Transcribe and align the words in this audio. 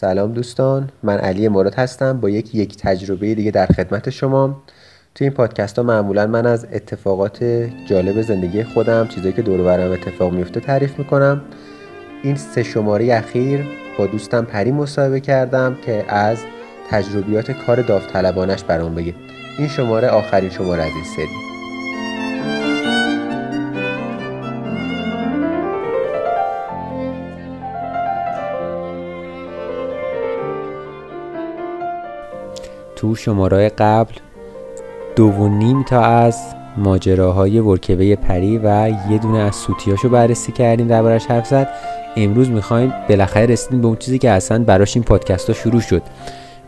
سلام 0.00 0.32
دوستان 0.32 0.88
من 1.02 1.18
علی 1.18 1.48
مراد 1.48 1.74
هستم 1.74 2.20
با 2.20 2.30
یک 2.30 2.54
یک 2.54 2.76
تجربه 2.76 3.34
دیگه 3.34 3.50
در 3.50 3.66
خدمت 3.66 4.10
شما. 4.10 4.62
تو 5.14 5.24
این 5.24 5.32
پادکست 5.32 5.76
ها 5.76 5.82
معمولا 5.82 6.26
من 6.26 6.46
از 6.46 6.66
اتفاقات 6.72 7.44
جالب 7.86 8.22
زندگی 8.22 8.64
خودم 8.64 9.08
چیزایی 9.08 9.32
که 9.32 9.42
دور 9.42 9.62
برم 9.62 9.92
اتفاق 9.92 10.32
میفته 10.32 10.60
تعریف 10.60 10.98
می‌کنم. 10.98 11.40
این 12.22 12.36
سه 12.36 12.62
شماره 12.62 13.14
اخیر 13.14 13.66
با 13.98 14.06
دوستم 14.06 14.44
پری 14.44 14.72
مصاحبه 14.72 15.20
کردم 15.20 15.76
که 15.86 16.04
از 16.08 16.38
تجربیات 16.90 17.50
کار 17.50 17.82
داوطلبانش 17.82 18.64
برام 18.64 18.94
بگه. 18.94 19.14
این 19.58 19.68
شماره 19.68 20.08
آخرین 20.08 20.50
شماره 20.50 20.82
از 20.82 20.92
این 20.94 21.04
سری. 21.16 21.55
تو 33.06 33.14
شماره 33.14 33.68
قبل 33.68 34.14
دو 35.16 35.24
و 35.24 35.48
نیم 35.48 35.82
تا 35.82 36.00
از 36.02 36.38
ماجراهای 36.76 37.60
ورکبه 37.60 38.16
پری 38.16 38.58
و 38.58 38.92
یه 39.10 39.18
دونه 39.18 39.38
از 39.38 39.54
سوتیاشو 39.54 40.08
بررسی 40.08 40.52
کردیم 40.52 40.88
دربارش 40.88 41.26
حرف 41.26 41.46
زد. 41.46 41.68
امروز 42.16 42.50
می‌خوایم 42.50 42.92
بالاخره 43.08 43.46
رسیدیم 43.46 43.80
به 43.80 43.86
اون 43.86 43.96
چیزی 43.96 44.18
که 44.18 44.30
اصلا 44.30 44.64
براش 44.64 44.96
این 44.96 45.04
پادکست 45.04 45.46
ها 45.46 45.54
شروع 45.54 45.80
شد. 45.80 46.02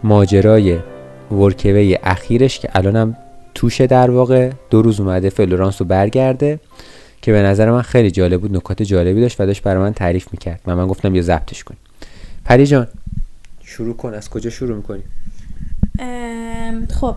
ماجرای 0.02 0.78
ورکبه 1.32 1.98
اخیرش 2.02 2.58
که 2.58 2.68
الانم 2.74 3.16
توشه 3.54 3.86
در 3.86 4.10
واقع. 4.10 4.50
دو 4.70 4.82
روز 4.82 5.00
اومده 5.00 5.30
فلورانس 5.30 5.80
رو 5.80 5.86
برگرده 5.86 6.60
که 7.22 7.32
به 7.32 7.42
نظر 7.42 7.70
من 7.70 7.82
خیلی 7.82 8.10
جالب 8.10 8.40
بود 8.40 8.56
نکات 8.56 8.82
جالبی 8.82 9.20
داشت 9.20 9.40
و 9.40 9.46
داشت 9.46 9.62
برای 9.62 9.82
من 9.82 9.92
تعریف 9.92 10.28
می‌کرد. 10.32 10.60
و 10.66 10.76
من 10.76 10.86
گفتم 10.86 11.14
یه 11.14 11.22
ضبطش 11.22 11.64
کن. 11.64 11.74
پری 12.44 12.66
جان 12.66 12.88
شروع 13.62 13.96
کن. 13.96 14.14
از 14.14 14.30
کجا 14.30 14.50
شروع 14.50 14.76
می‌کنی؟ 14.76 15.02
خب 17.00 17.16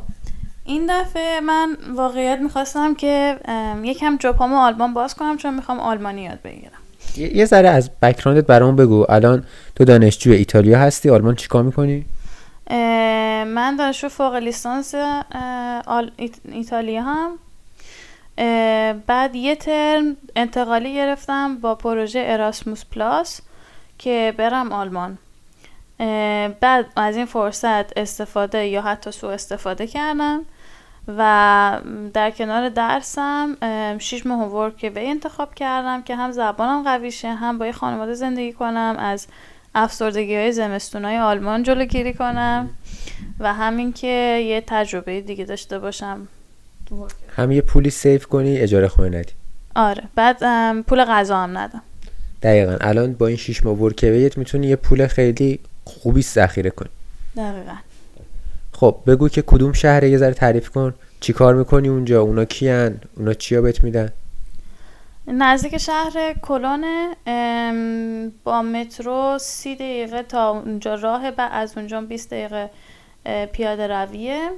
این 0.66 0.86
دفعه 0.90 1.40
من 1.40 1.78
واقعیت 1.96 2.40
می‌خواستم 2.40 2.96
که 2.96 3.38
یکم 3.84 4.18
جپامو 4.18 4.58
آلمان 4.58 4.94
باز 4.94 5.16
کنم 5.16 5.38
چون 5.38 5.54
می‌خوام 5.54 5.80
آلمانی 5.80 6.24
یاد 6.24 6.42
بگیرم. 6.42 6.72
یه 7.18 7.46
ذره 7.46 7.70
از 7.70 7.90
بکراندت 8.02 8.46
برام 8.46 8.76
بگو. 8.76 9.06
الان 9.10 9.46
تو 9.76 9.86
دانشجو 9.86 10.32
ایتالیا 10.32 10.80
هستی 10.80 11.10
آلمان 11.10 11.36
چیکار 11.36 11.64
می‌کنی؟ 11.64 12.06
من 13.46 13.76
دانشجو 13.76 14.10
فوق 14.10 14.36
لیسانس 14.36 14.96
ایتالیا 16.52 17.02
هم. 17.02 17.32
بعد 19.08 19.36
یه 19.36 19.56
ترم 19.56 20.18
انتقالی 20.36 20.94
گرفتم 20.94 21.58
با 21.58 21.76
پروژه 21.76 22.24
اراسموس 22.26 22.86
پلاس 22.86 23.42
که 23.98 24.34
برم 24.38 24.72
آلمان. 24.72 25.18
بعد 26.60 26.86
از 26.96 27.16
این 27.16 27.26
فرصت 27.26 27.98
استفاده 27.98 28.68
یا 28.68 28.82
حتی 28.82 29.12
سوء 29.12 29.32
استفاده 29.32 29.88
کردم 29.88 30.46
و 31.08 31.82
در 32.14 32.32
کنار 32.32 32.70
درسم 32.70 33.58
شیش 33.98 34.26
ماه 34.26 34.52
ورک 34.52 34.86
به 34.86 35.10
انتخاب 35.10 35.56
کردم 35.56 36.02
که 36.02 36.16
هم 36.16 36.32
زبانم 36.32 36.84
قویشه 36.84 37.34
هم 37.34 37.58
با 37.58 37.66
یه 37.66 37.72
خانواده 37.72 38.14
زندگی 38.14 38.54
کنم 38.54 38.96
از 39.00 39.28
افسردگی 39.76 40.36
های 40.36 40.52
زمستون 40.52 41.06
های 41.06 41.18
آلمان 41.18 41.64
جلوگیری 41.64 42.14
کنم 42.14 42.70
و 43.40 43.54
همین 43.54 43.94
که 43.94 44.44
یه 44.48 44.64
تجربه 44.68 45.22
دیگه 45.22 45.46
داشته 45.46 45.80
باشم. 45.80 46.28
هم 47.36 47.52
یه 47.52 47.62
پولی 47.62 47.90
سیف 47.90 48.26
کنی 48.26 48.58
اجاره 48.58 48.88
خونه 48.88 49.18
ندی. 49.18 49.32
آره 49.76 50.04
بعد 50.16 50.38
پول 50.82 51.06
غذا 51.06 51.38
هم 51.38 51.58
ندم. 51.58 51.82
دقیقا. 52.42 52.78
الان 52.82 53.14
با 53.14 53.28
این 53.28 53.38
شیش 53.38 53.66
ماه 53.66 53.78
ورکویت 53.78 54.38
می‌تونی 54.38 54.68
یه 54.68 54.76
پول 54.76 55.08
خیلی 55.08 55.60
خوبی 55.86 56.22
ذخیره 56.22 56.70
کنی. 56.70 56.90
دقیقا. 57.38 57.76
خب 58.74 58.98
بگو 59.08 59.30
که 59.30 59.42
کدوم 59.42 59.74
شهره 59.74 60.10
یه 60.10 60.18
ذره 60.18 60.34
تعریف 60.34 60.70
کن. 60.70 60.94
چی 61.20 61.34
کار 61.34 61.56
می‌کنی 61.56 61.88
اونجا؟ 61.88 62.22
اونا 62.22 62.46
کیان؟ 62.46 63.02
اونا 63.18 63.34
چیا 63.34 63.62
بهت 63.62 63.84
میدن؟ 63.84 64.10
نزدیک 65.28 65.78
شهر 65.78 66.34
کلونه 66.42 67.16
با 68.44 68.62
مترو 68.62 69.38
سی 69.42 69.76
دقیقه 69.76 70.24
تا 70.24 70.50
اونجا 70.50 70.96
راه 70.96 71.30
و 71.30 71.50
از 71.52 71.78
اونجا 71.78 72.02
20 72.02 72.30
دقیقه 72.30 72.70
پیاده 73.52 73.88
رویه. 73.88 74.50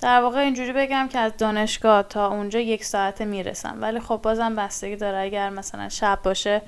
در 0.00 0.20
واقع 0.20 0.38
اینجوری 0.38 0.72
بگم 0.72 1.08
که 1.12 1.18
از 1.18 1.32
دانشگاه 1.38 2.02
تا 2.02 2.28
اونجا 2.28 2.60
یک 2.60 2.84
ساعته 2.84 3.24
می‌رسم. 3.24 3.78
ولی 3.80 4.00
خب 4.00 4.20
بازم 4.22 4.56
بستگی 4.56 4.96
داره. 4.96 5.18
اگر 5.18 5.50
مثلا 5.50 5.88
شب 5.88 6.18
باشه 6.24 6.62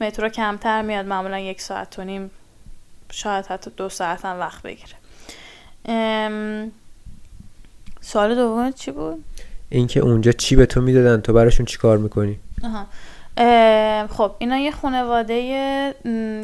مترو 0.00 0.28
کمتر 0.28 0.82
میاد 0.82 1.06
معمولا 1.06 1.38
یک 1.38 1.60
ساعت 1.60 1.98
و 1.98 2.04
نیم 2.04 2.30
شاید 3.12 3.46
حتی 3.46 3.70
دو 3.76 3.88
ساعت 3.88 4.24
هم 4.24 4.40
وقت 4.40 4.62
بگیره 4.62 4.96
سوال 8.00 8.34
دوم 8.34 8.72
چی 8.72 8.90
بود؟ 8.90 9.24
اینکه 9.68 10.00
اونجا 10.00 10.32
چی 10.32 10.56
به 10.56 10.66
تو 10.66 10.80
می‌دادن 10.80 11.20
تو 11.20 11.32
براشون 11.32 11.66
چی 11.66 11.78
کار 11.78 11.98
می‌کنی؟ 11.98 12.38
خب 14.08 14.32
اینا 14.38 14.58
یه 14.58 14.70
خانواده 14.70 15.34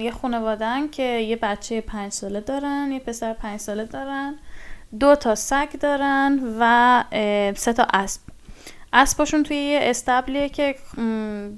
یه 0.00 0.12
خانوادن 0.22 0.88
که 0.88 1.02
یه 1.02 1.36
بچه 1.36 1.80
پنج 1.80 2.12
ساله 2.12 2.40
دارن 2.40 2.92
یه 2.92 2.98
پسر 2.98 3.32
پنج 3.32 3.60
ساله 3.60 3.84
دارن 3.84 4.34
دو 5.00 5.14
تا 5.14 5.34
سگ 5.34 5.68
دارن 5.80 6.40
و 6.60 7.04
سه 7.56 7.72
تا 7.72 7.86
اسب 7.92 8.20
اسباشون 8.92 9.42
توی 9.42 9.56
یه 9.56 9.78
استبلیه 9.82 10.48
که 10.48 10.74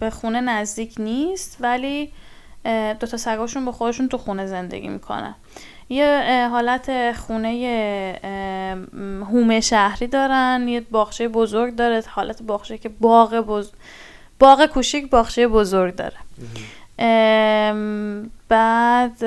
به 0.00 0.10
خونه 0.10 0.40
نزدیک 0.40 0.94
نیست 0.98 1.56
ولی 1.60 2.12
دو 3.00 3.06
تا 3.06 3.16
سگاشون 3.16 3.64
به 3.64 3.72
خودشون 3.72 4.08
تو 4.08 4.18
خونه 4.18 4.46
زندگی 4.46 4.88
می‌کنن. 4.88 5.34
یه 5.88 6.48
حالت 6.50 7.16
خونه 7.16 7.50
هومه 9.32 9.60
شهری 9.60 10.06
دارن 10.06 10.68
یه 10.68 10.80
باغچه 10.80 11.28
بزرگ 11.28 11.76
داره 11.76 12.02
حالت 12.08 12.42
باغچه 12.42 12.78
که 12.78 12.88
باغ 12.88 13.34
بز... 13.34 13.70
باغ 14.38 14.66
کوچیک 14.66 15.10
باغچه 15.10 15.48
بزرگ 15.48 15.94
داره. 15.94 16.16
بعد 18.48 19.18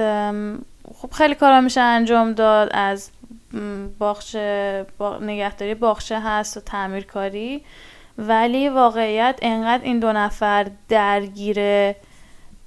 خب 0.95 1.11
خیلی 1.11 1.35
کارا 1.35 1.61
میشه 1.61 1.81
انجام 1.81 2.33
داد 2.33 2.69
از 2.73 3.09
باغچه 3.99 4.85
نگهداری 5.21 5.75
باغچه 5.75 6.19
هست 6.19 6.57
و 6.57 6.59
تعمیرکاری. 6.59 7.63
ولی 8.17 8.69
واقعیت 8.69 9.39
انقدر 9.41 9.83
این 9.83 9.99
دو 9.99 10.13
نفر 10.13 10.67
درگیر 10.89 11.57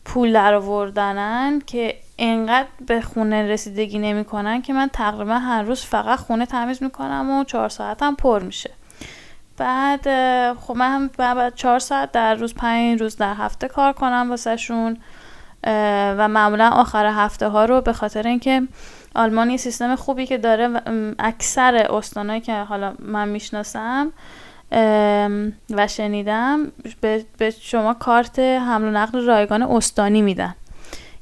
پول 0.06 0.32
در 0.32 0.54
آوردنن 0.54 1.62
که 1.66 1.96
انقدر 2.18 2.68
به 2.86 3.00
خونه 3.00 3.42
رسیدگی 3.42 3.98
نمی‌کنن 3.98 4.62
که 4.62 4.72
من 4.72 4.88
تقریبا 4.92 5.38
هر 5.38 5.62
روز 5.62 5.80
فقط 5.80 6.18
خونه 6.18 6.46
تمیز 6.46 6.82
می‌کنم 6.82 7.30
و 7.30 7.44
چهار 7.44 7.68
ساعتم 7.68 8.14
پر 8.14 8.42
میشه. 8.42 8.70
بعد 9.58 10.02
خب 10.54 10.76
من 10.76 11.10
بعد 11.18 11.54
چهار 11.54 11.78
ساعت 11.78 12.12
در 12.12 12.34
روز 12.34 12.54
پنج 12.54 13.00
روز 13.00 13.16
در 13.16 13.34
هفته 13.34 13.68
کار 13.68 13.92
کنم 13.92 14.26
واسه 14.30 14.56
شون 14.56 14.96
و 16.18 16.28
معمولا 16.28 16.70
آخر 16.70 17.06
هفته 17.06 17.48
ها 17.48 17.64
رو 17.64 17.80
به 17.80 17.92
خاطر 17.92 18.26
اینکه 18.26 18.62
آلمان 19.14 19.50
یه 19.50 19.56
سیستم 19.56 19.96
خوبی 19.96 20.26
که 20.26 20.38
داره 20.38 20.82
اکثر 21.18 21.74
استانایی 21.74 22.40
که 22.40 22.54
حالا 22.54 22.94
من 22.98 23.28
می‌شناسم 23.28 24.12
و 25.70 25.86
شنیدم 25.88 26.72
به 27.38 27.50
شما 27.60 27.94
کارت 27.94 28.38
حمل 28.38 28.88
و 28.88 28.90
نقل 28.90 29.24
رایگان 29.24 29.62
استانی 29.62 30.22
میدن. 30.22 30.54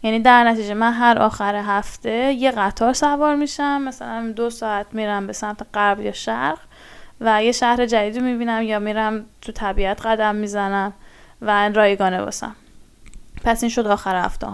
یعنی 0.03 0.21
در 0.21 0.44
نتیجه 0.44 0.75
من 0.75 0.93
هر 0.93 1.19
آخر 1.19 1.54
هفته 1.54 2.33
یه 2.33 2.50
قطار 2.50 2.93
سوار 2.93 3.37
میشم. 3.37 3.83
مثلا 3.83 4.33
دو 4.37 4.50
ساعت 4.50 4.87
میرم 4.93 5.27
به 5.27 5.33
سمت 5.33 5.66
غرب 5.75 6.00
یا 6.00 6.12
شرق 6.12 6.59
و 7.21 7.43
یه 7.43 7.53
شهر 7.53 7.87
جدید 7.87 8.22
می‌بینم 8.22 8.62
یا 8.62 8.78
میرم 8.78 9.25
تو 9.41 9.53
طبیعت 9.53 10.06
قدم 10.06 10.34
می‌زنم 10.34 10.93
و 11.43 11.69
رایگانه 11.69 12.21
واسم 12.21 12.56
پس 13.44 13.62
این 13.62 13.71
شد 13.71 13.87
آخر 13.87 14.16
هفته. 14.16 14.47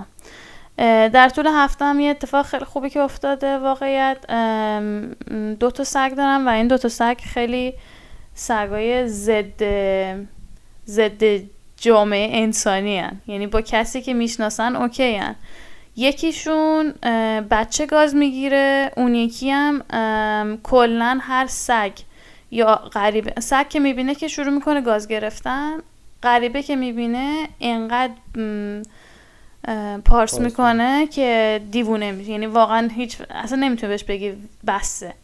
در 1.09 1.29
طول 1.29 1.47
هفته 1.47 1.84
هم 1.84 2.00
یه 2.00 2.11
اتفاق 2.11 2.47
خیلی 2.47 2.65
خوبی 2.65 2.91
که 2.91 3.00
افتاده 3.00 3.59
واقعیت. 3.59 4.17
دو 5.61 5.70
تا 5.70 5.85
سگ 5.85 6.14
دارم 6.17 6.47
و 6.47 6.50
این 6.50 6.69
دو 6.69 6.79
تا 6.79 6.88
سگ 6.88 7.17
خیلی 7.35 7.75
سگای 8.40 9.08
ضد 9.08 9.62
ضد 10.87 11.42
جامعه 11.76 12.42
انسانی 12.42 12.98
هن. 12.98 13.20
یعنی 13.26 13.46
با 13.46 13.60
کسی 13.60 14.00
که 14.00 14.14
می‌شناسن 14.14 14.76
اوکی 14.76 15.16
هن. 15.16 15.34
یکیشون 15.96 16.90
بچه 17.50 17.87
گاز 17.87 18.14
می‌گیره 18.14 18.90
اون 18.96 19.14
یکی 19.14 19.50
هم 19.50 19.82
کلا 20.62 21.19
هر 21.22 21.46
سگ 21.46 21.92
یا 22.50 22.75
غریبه 22.75 23.40
سگ 23.40 23.69
که 23.69 23.81
می‌بینه 23.81 24.14
که 24.14 24.28
شروع 24.28 24.54
می‌کنه 24.54 24.81
گاز 24.81 25.08
گرفتن 25.08 25.78
غریبه 26.22 26.62
که 26.62 26.76
می‌بینه 26.76 27.48
انقدر 27.60 28.12
پارس 30.04 30.40
می‌کنه 30.40 31.06
که 31.06 31.60
دیوونه 31.70 32.12
میشه 32.12 32.31
یعنی 32.31 32.46
واقعا 32.46 32.88
هیچ 32.94 33.16
اصلا 33.31 33.58
نمی‌تونه 33.58 33.90
بهش 33.90 34.04
بگی 34.04 34.32
بسه 34.66 35.14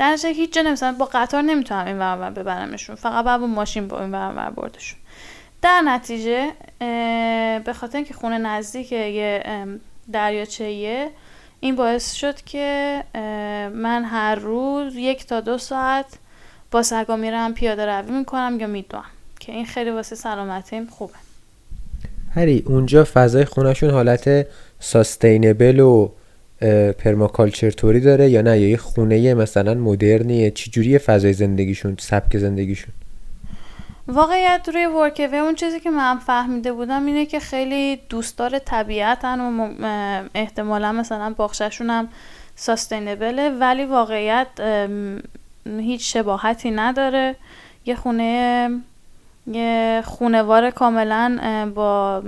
در 0.00 0.18
هیچ 0.24 0.52
جا 0.54 0.62
نمی‌تونم 0.62 0.98
با 0.98 1.08
قطار 1.12 1.42
نمی‌تونم 1.42 1.86
این 1.86 1.98
ور 1.98 2.30
ببرمشون. 2.30 2.96
فقط 2.96 3.24
باید 3.24 3.40
با 3.40 3.46
ماشین 3.46 3.88
با 3.88 4.00
این 4.00 4.12
ور 4.12 4.50
بردشون. 4.50 4.98
در 5.62 5.80
نتیجه 5.80 6.52
به 7.64 7.72
خاطر 7.74 7.96
اینکه 7.96 8.14
خونه 8.14 8.38
نزدیک 8.38 8.92
یه 8.92 9.44
دریاچهیه 10.12 11.10
این 11.60 11.76
باعث 11.76 12.12
شد 12.12 12.40
که 12.40 13.02
من 13.74 14.04
هر 14.04 14.34
روز 14.34 14.96
یک 14.96 15.26
تا 15.26 15.40
دو 15.40 15.58
ساعت 15.58 16.06
با 16.70 16.82
سگا 16.82 17.16
میرم 17.16 17.54
پیاده 17.54 17.86
روی 17.86 18.18
می‌کنم 18.18 18.56
یا 18.60 18.66
میدوم 18.66 19.04
که 19.40 19.52
این 19.52 19.66
خیلی 19.66 19.90
واسه 19.90 20.16
سلامتیم 20.16 20.86
خوبه. 20.86 21.14
هری 22.34 22.62
اونجا 22.66 23.04
فضای 23.14 23.44
خونشون 23.44 23.90
حالت 23.90 24.46
ساستینبل 24.80 25.80
و 25.80 26.10
پرماکالچر 26.98 27.70
توری 27.70 28.00
داره 28.00 28.30
یا 28.30 28.42
نه؟ 28.42 28.60
یا 28.60 28.68
یه 28.68 28.76
خونه 28.76 29.34
مثلا 29.34 29.74
مدرنیه 29.74 30.50
چجوری 30.50 30.98
فضای 30.98 31.32
زندگیشون 31.32 31.96
سبک 32.00 32.36
زندگیشون؟ 32.36 32.92
واقعیت 34.08 34.68
روی 34.74 34.86
ورکوه 34.86 35.38
اون 35.38 35.54
چیزی 35.54 35.80
که 35.80 35.90
من 35.90 36.18
فهمیده 36.18 36.72
بودم 36.72 37.06
اینه 37.06 37.26
که 37.26 37.40
خیلی 37.40 37.98
دوستدار 38.08 38.58
طبیعتن 38.58 39.40
و 39.40 39.68
احتمالا 40.34 40.92
مثلا 40.92 41.34
باخششون 41.36 41.90
هم 41.90 42.08
ساستینبله 42.56 43.50
ولی 43.50 43.84
واقعیت 43.84 44.46
هیچ 45.66 46.12
شباهتی 46.12 46.70
نداره. 46.70 47.36
یه 47.86 47.94
خونه 47.94 48.70
یه 49.46 50.02
خونوار 50.04 50.70
کاملا 50.70 51.38
با 51.74 52.22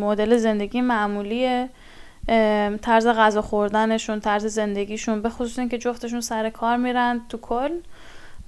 مدل 0.00 0.36
زندگی 0.36 0.80
معمولیه. 0.80 1.68
طرز 2.82 3.06
غذا 3.06 3.42
خوردنشون 3.42 4.20
طرز 4.20 4.46
زندگیشون 4.46 5.22
به 5.22 5.30
خصوص 5.30 5.58
اینکه 5.58 5.78
جفتشون 5.78 6.20
سر 6.20 6.50
کار 6.50 6.76
میرن 6.76 7.20
تو 7.28 7.38
کل 7.38 7.70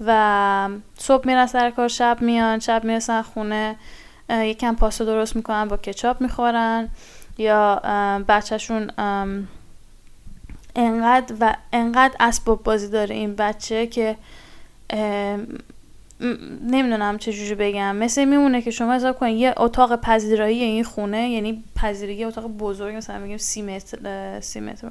و 0.01 0.69
صبح 0.99 1.27
میرن 1.27 1.47
سر 1.47 1.71
کار 1.71 1.89
شب 1.89 2.19
میان 2.21 2.59
شب 2.59 2.85
می‌رسن 2.85 3.23
خونه 3.23 3.77
یکم 4.31 4.75
پاستا 4.75 5.05
درست 5.05 5.37
می‌کنن 5.37 5.69
با 5.69 5.77
کچاپ 5.77 6.21
می‌خورن 6.21 6.89
یا 7.39 7.75
بچهشون 8.29 8.91
انقدر 10.77 11.35
و 11.41 11.57
انقدر 11.73 12.15
اسباب 12.21 12.63
بازی 12.63 12.89
داره 12.89 13.15
این 13.15 13.37
بچه 13.37 13.87
که 13.87 14.17
نمی‌دونم 16.67 17.19
چجوری 17.19 17.55
بگم. 17.55 17.97
مثل 17.97 18.25
میمونه 18.25 18.63
که 18.63 18.71
شما 18.71 18.95
حساب 18.95 19.19
کنید 19.19 19.39
یه 19.39 19.55
اتاق 19.57 20.01
پذیرایی 20.01 20.63
این 20.63 20.85
خونه 20.85 21.31
یعنی 21.31 21.65
پذیرایی 21.77 22.25
اتاق 22.25 22.47
بزرگ 22.47 22.97
مثلا 22.97 23.19
میگیم 23.19 23.37
سی 23.37 23.63
متر 23.63 24.41
سی 24.41 24.61
متر 24.61 24.89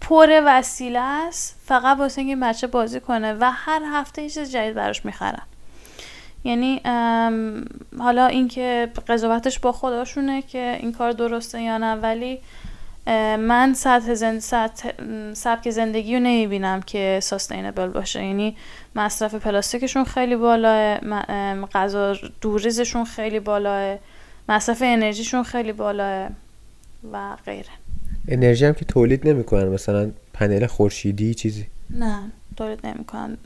پر 0.00 0.42
وسیله 0.46 1.00
است. 1.00 1.60
فقط 1.64 1.98
واسه 1.98 2.20
اینکه 2.20 2.36
بچه 2.36 2.66
بازی 2.66 3.00
کنه 3.00 3.32
و 3.32 3.50
هر 3.54 3.82
هفته 3.92 4.22
یه 4.22 4.30
چیز 4.30 4.52
جدید 4.52 4.74
براش 4.74 5.04
می‌خرن. 5.04 5.42
یعنی 6.44 6.80
حالا 7.98 8.26
اینکه 8.26 8.90
قضاوتش 9.08 9.58
با 9.58 9.72
خداشونه 9.72 10.42
که 10.42 10.78
این 10.80 10.92
کار 10.92 11.12
درسته 11.12 11.62
یا 11.62 11.78
نه 11.78 11.94
ولی 11.94 12.38
من 13.38 13.74
سطح 13.74 14.14
زند... 14.14 14.40
سطح... 14.40 14.90
سبک 15.34 15.70
زندگی 15.70 16.14
رو 16.14 16.20
نمی‌بینم 16.20 16.82
که 16.82 17.20
ساستینبل 17.22 17.88
باشه. 17.88 18.24
یعنی 18.24 18.56
مصرف 18.94 19.34
پلاستیکشون 19.34 20.04
خیلی 20.04 20.36
بالاه 20.36 20.98
غذا 21.66 22.16
دوریزشون 22.40 23.04
خیلی 23.04 23.40
بالاه 23.40 23.98
مصرف 24.48 24.82
انرژیشون 24.82 25.42
خیلی 25.42 25.72
بالاه 25.72 26.28
و 27.12 27.36
غیره. 27.46 27.70
انرژی 28.28 28.64
هم 28.64 28.72
که 28.72 28.84
تولید 28.84 29.28
نمی‌کنن 29.28 29.68
مثلا 29.68 30.10
پنل 30.32 30.66
خورشیدی 30.66 31.34
چیزی؟ 31.34 31.66
نه 31.90 32.18
تولید 32.56 32.86
نمی‌کنن. 32.86 33.36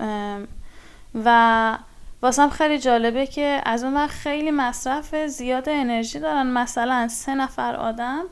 و 1.25 1.79
واسم 2.23 2.49
خیلی 2.49 2.79
جالبه 2.79 3.26
که 3.26 3.61
از 3.64 3.85
اون 3.85 4.06
خیلی 4.06 4.50
مصرف 4.50 5.14
زیاد 5.26 5.69
انرژی 5.69 6.19
دارن. 6.19 6.47
مثلا 6.47 7.09
سه 7.09 7.35
نفر 7.35 7.76
آدم 7.76 8.23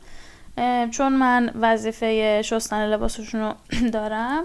چون 0.90 1.12
من 1.12 1.50
وظیفه 1.60 2.42
شستن 2.44 2.86
لباسشون 2.86 3.40
رو 3.40 3.54
دارم 3.92 4.44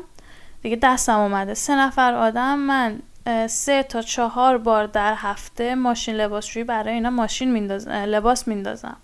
دیگه 0.62 0.75
دستم 0.75 1.19
اومده. 1.19 1.53
سه 1.53 1.75
نفر 1.75 2.13
آدم 2.13 2.59
من 2.59 3.00
سه 3.47 3.83
تا 3.83 4.01
چهار 4.01 4.57
بار 4.57 4.88
در 4.88 5.13
هفته 5.17 5.75
ماشین 5.75 6.15
لباسشویی 6.15 6.63
برای 6.63 6.94
اینا 6.94 7.09
ماشین 7.09 7.51
میندازم 7.51 7.91
لباس 7.91 8.47
میندازم. 8.47 8.97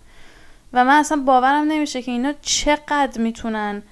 و 0.72 0.84
من 0.84 0.96
اصلا 0.96 1.22
باورم 1.22 1.64
نمیشه 1.64 2.02
که 2.02 2.10
اینا 2.10 2.32
چقدر 2.42 3.20
می‌تونن 3.20 3.82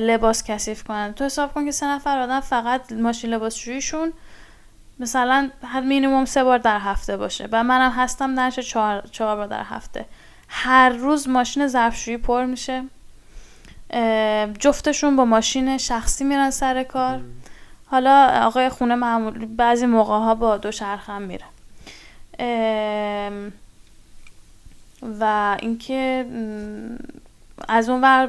لباس 0.00 0.44
کثیف 0.44 0.84
کنن. 0.84 1.12
تو 1.12 1.24
حساب 1.24 1.54
کن 1.54 1.64
که 1.64 1.70
سه 1.70 1.86
نفر 1.86 2.18
آدم 2.18 2.40
فقط 2.40 2.92
ماشین 2.92 3.30
لباسشوییشون 3.30 4.12
مثلا 5.00 5.50
حد 5.72 5.84
مینیموم 5.84 6.24
سه 6.24 6.44
بار 6.44 6.58
در 6.58 6.78
هفته 6.78 7.16
باشه. 7.16 7.48
و 7.52 7.64
منم 7.64 7.90
هستم 7.90 8.34
درش 8.34 8.58
چهار, 8.58 9.08
چهار 9.12 9.36
بار 9.36 9.46
در 9.46 9.64
هفته. 9.64 10.04
هر 10.52 10.88
روز 10.88 11.28
ماشین 11.28 11.66
ظرفشویی 11.68 12.16
پر 12.16 12.44
میشه. 12.44 12.82
جفتشون 14.58 15.16
با 15.16 15.24
ماشین 15.24 15.78
شخصی 15.78 16.24
میرن 16.24 16.50
سر 16.50 16.82
کار. 16.82 17.20
حالا 17.86 18.40
آقای 18.42 18.68
خونه 18.68 18.94
معمول 18.94 19.46
بعضی 19.46 19.86
موقع 19.86 20.18
ها 20.18 20.34
با 20.34 20.56
دو 20.56 20.70
هم 20.84 21.22
میره. 21.22 21.44
و 25.20 25.56
اینکه 25.60 26.26
از 27.68 27.88
اون 27.88 28.00
ور 28.00 28.26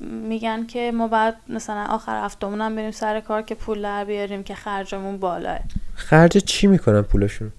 میگن 0.00 0.66
که 0.66 0.92
ما 0.94 1.08
باید 1.08 1.34
مثلا 1.48 1.84
آخر 1.84 2.24
هفتمون 2.24 2.60
هم 2.60 2.76
بریم 2.76 2.90
سر 2.90 3.20
کار 3.20 3.42
که 3.42 3.54
پول 3.54 3.82
در 3.82 4.04
بیاریم 4.04 4.42
که 4.42 4.54
خرجمون 4.54 5.18
بالاه. 5.18 5.58
خرج 5.94 6.38
چی 6.38 6.66
می‌کنن 6.66 7.02
پولشون؟ 7.02 7.52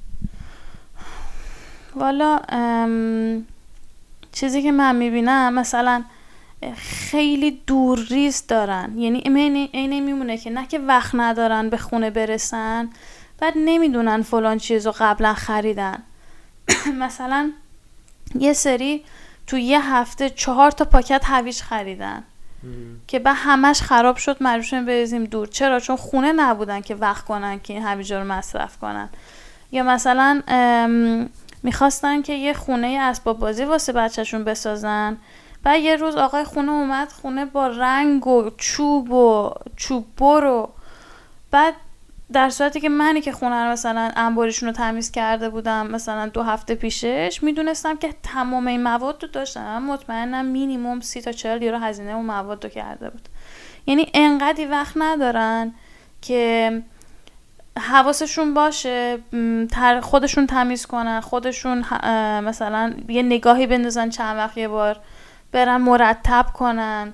والا 1.96 2.40
چیزی 4.36 4.62
که 4.62 4.72
من 4.72 4.96
می‌بینم 4.96 5.54
مثلا 5.54 6.04
خیلی 6.78 7.62
دور 7.68 8.00
ریز 8.10 8.44
دارن. 8.48 8.98
یعنی 8.98 9.22
اینه 9.74 10.00
میمونه 10.00 10.38
که 10.38 10.50
نه 10.50 10.68
که 10.68 10.80
وقت 10.80 11.16
ندارن 11.16 11.70
به 11.70 11.78
خونه 11.78 12.10
برسن 12.10 12.90
بعد 13.40 13.54
نمی‌دونن 13.56 14.22
فلان 14.22 14.58
چیز 14.58 14.86
رو 14.86 14.94
قبلا 15.00 15.34
خریدن. 15.34 16.04
مثلا 17.04 17.52
یه 18.40 18.54
سری 18.54 19.04
تو 19.48 19.58
یه 19.58 19.94
هفته 19.94 20.30
چهار 20.30 20.72
تا 20.72 20.86
پاکت 20.86 21.22
هویج 21.26 21.62
خریدن. 21.62 22.24
که 23.08 23.20
به 23.20 23.34
همش 23.34 23.82
خراب 23.82 24.18
شد 24.18 24.38
مجبورشون 24.42 24.86
بریزیم 24.86 25.24
دور. 25.24 25.48
چرا؟ 25.48 25.80
چون 25.80 25.96
خونه 25.96 26.32
نبودن 26.32 26.82
که 26.82 26.96
وقت 26.96 27.26
کنن 27.26 27.60
که 27.60 27.74
این 27.74 27.84
هویجا 27.84 28.20
رو 28.20 28.28
مصرف 28.28 28.78
کنن. 28.78 29.10
یا 29.72 29.84
مثلا 29.84 30.42
می‌خواستن 31.66 32.22
که 32.22 32.34
یه 32.34 32.54
خونه 32.54 32.98
اسباب 33.02 33.40
بازی 33.40 33.64
واسه 33.64 33.94
بچهشون 33.94 34.44
بسازن. 34.44 35.18
بعد 35.64 35.82
یه 35.82 35.96
روز 35.96 36.16
آقای 36.16 36.44
خونه 36.44 36.72
اومد 36.72 37.12
خونه 37.12 37.46
با 37.46 37.68
رنگ 37.68 38.28
و 38.28 38.50
چوب 38.58 39.12
و 39.12 39.54
چوب 39.76 40.06
برو 40.18 40.70
بعد 41.52 41.74
در 42.34 42.50
صورتی 42.50 42.80
که 42.80 42.90
منی 42.90 43.22
که 43.22 43.32
خونه 43.32 43.64
رو 43.64 43.72
مثلا 43.72 44.12
انباریشون 44.16 44.70
رو 44.70 44.76
تمیز 44.76 45.12
کرده 45.12 45.50
بودم 45.50 45.88
مثلا 45.88 46.28
دو 46.28 46.44
هفته 46.44 46.76
پیشش 46.76 47.40
می‌دونستم 47.42 47.98
که 47.98 48.16
تمام 48.24 48.68
این 48.68 48.84
مواد 48.84 49.24
رو 49.24 49.30
داشتم. 49.30 49.84
مطمئنم 49.84 50.46
مینیموم 50.46 51.00
سی 51.00 51.22
تا 51.22 51.32
چهل 51.32 51.62
یورو 51.62 51.78
هزینه 51.78 52.12
اون 52.12 52.26
مواد 52.26 52.64
رو 52.64 52.70
کرده 52.70 53.10
بود. 53.10 53.30
یعنی 53.86 54.12
انقدی 54.14 54.66
وقت 54.66 54.94
ندارن 54.96 55.74
که 56.22 56.82
حواسشون 57.80 58.54
باشه 58.54 59.18
خودشون 60.02 60.48
تمیز 60.48 60.86
کنن 60.86 61.20
خودشون 61.22 61.86
مثلا 62.44 62.94
یه 63.10 63.24
نگاهی 63.24 63.68
بندازن 63.68 64.10
چند 64.10 64.38
وقت 64.38 64.58
یه 64.58 64.68
بار 64.68 65.00
برن 65.52 65.78
مرتب 65.78 66.46
کنن 66.54 67.14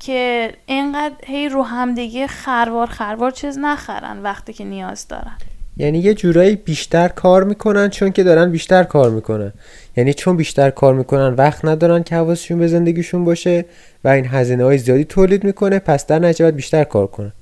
که 0.00 0.52
اینقدر 0.66 1.14
هی 1.24 1.48
رو 1.48 1.62
همدیگه 1.62 2.26
خروار 2.26 2.86
خروار 2.86 3.30
چیز 3.30 3.58
نخرن 3.58 4.22
وقتی 4.22 4.52
که 4.52 4.64
نیاز 4.64 5.08
دارن. 5.08 5.36
یعنی 5.76 5.98
یه 5.98 6.14
جورایی 6.14 6.56
بیشتر 6.56 7.08
کار 7.08 7.44
می‌کنن 7.44 7.90
چون 7.90 8.12
که 8.12 8.22
دارن 8.22 8.50
بیشتر 8.50 8.84
کار 8.84 9.10
می‌کنن. 9.10 9.52
یعنی 9.96 10.14
چون 10.14 10.36
بیشتر 10.36 10.70
کار 10.70 10.94
می‌کنن 10.94 11.34
وقت 11.34 11.64
ندارن 11.64 12.02
که 12.02 12.14
حواسشون 12.14 12.58
به 12.58 12.66
زندگیشون 12.66 13.24
باشه 13.24 13.64
و 14.04 14.08
این 14.08 14.26
هزینه 14.26 14.64
های 14.64 14.78
زیادی 14.78 15.04
تولید 15.04 15.44
می‌کنه 15.44 15.78
پس 15.78 16.06
در 16.06 16.18
نتیجه 16.18 16.50
بیشتر 16.50 16.84
کار 16.84 17.06
کنن. 17.06 17.32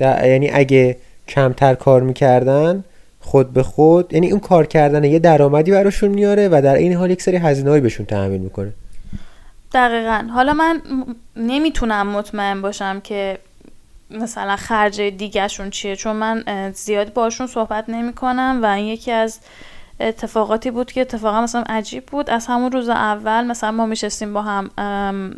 یعنی 0.00 0.50
اگه 0.50 0.96
کمتر 1.30 1.74
کار 1.74 2.02
می‌کردن 2.02 2.84
خود 3.20 3.52
به 3.52 3.62
خود. 3.62 4.12
یعنی 4.12 4.30
اون 4.30 4.40
کار 4.40 4.66
کردن 4.66 5.04
یه 5.04 5.18
درآمدی 5.18 5.70
براشون 5.70 6.10
میاره 6.10 6.48
و 6.48 6.60
در 6.64 6.74
این 6.74 6.92
حال 6.92 7.10
یک 7.10 7.22
سری 7.22 7.36
هزینه‌ای 7.36 7.80
بهشون 7.80 8.06
تحمیل 8.06 8.40
می‌کنه. 8.40 8.72
دقیقا. 9.72 10.28
حالا 10.34 10.52
من 10.52 10.82
نمی‌تونم 11.36 12.06
مطمئن 12.06 12.62
باشم 12.62 13.00
که 13.00 13.38
مثلا 14.10 14.56
خرج 14.56 15.00
دیگهشون 15.00 15.70
چیه 15.70 15.96
چون 15.96 16.16
من 16.16 16.44
زیاد 16.74 17.12
باشون 17.12 17.46
صحبت 17.46 17.84
نمی 17.88 18.12
کنم 18.12 18.60
و 18.62 18.66
این 18.66 18.86
یکی 18.86 19.12
از 19.12 19.38
اتفاقاتی 20.00 20.70
بود 20.70 20.92
که 20.92 21.00
اتفاقا 21.00 21.40
مثلا 21.40 21.64
عجیب 21.68 22.06
بود. 22.06 22.30
از 22.30 22.46
همون 22.46 22.72
روز 22.72 22.88
اول 22.88 23.46
مثلا 23.46 23.70
ما 23.70 23.86
میشستیم 23.86 24.32
با 24.34 24.42
هم 24.42 24.70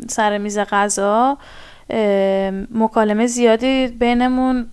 سر 0.09 0.37
میز 0.37 0.59
غذا. 0.59 1.37
مکالمه 2.71 3.27
زیادی 3.27 3.87
بینمون 3.87 4.67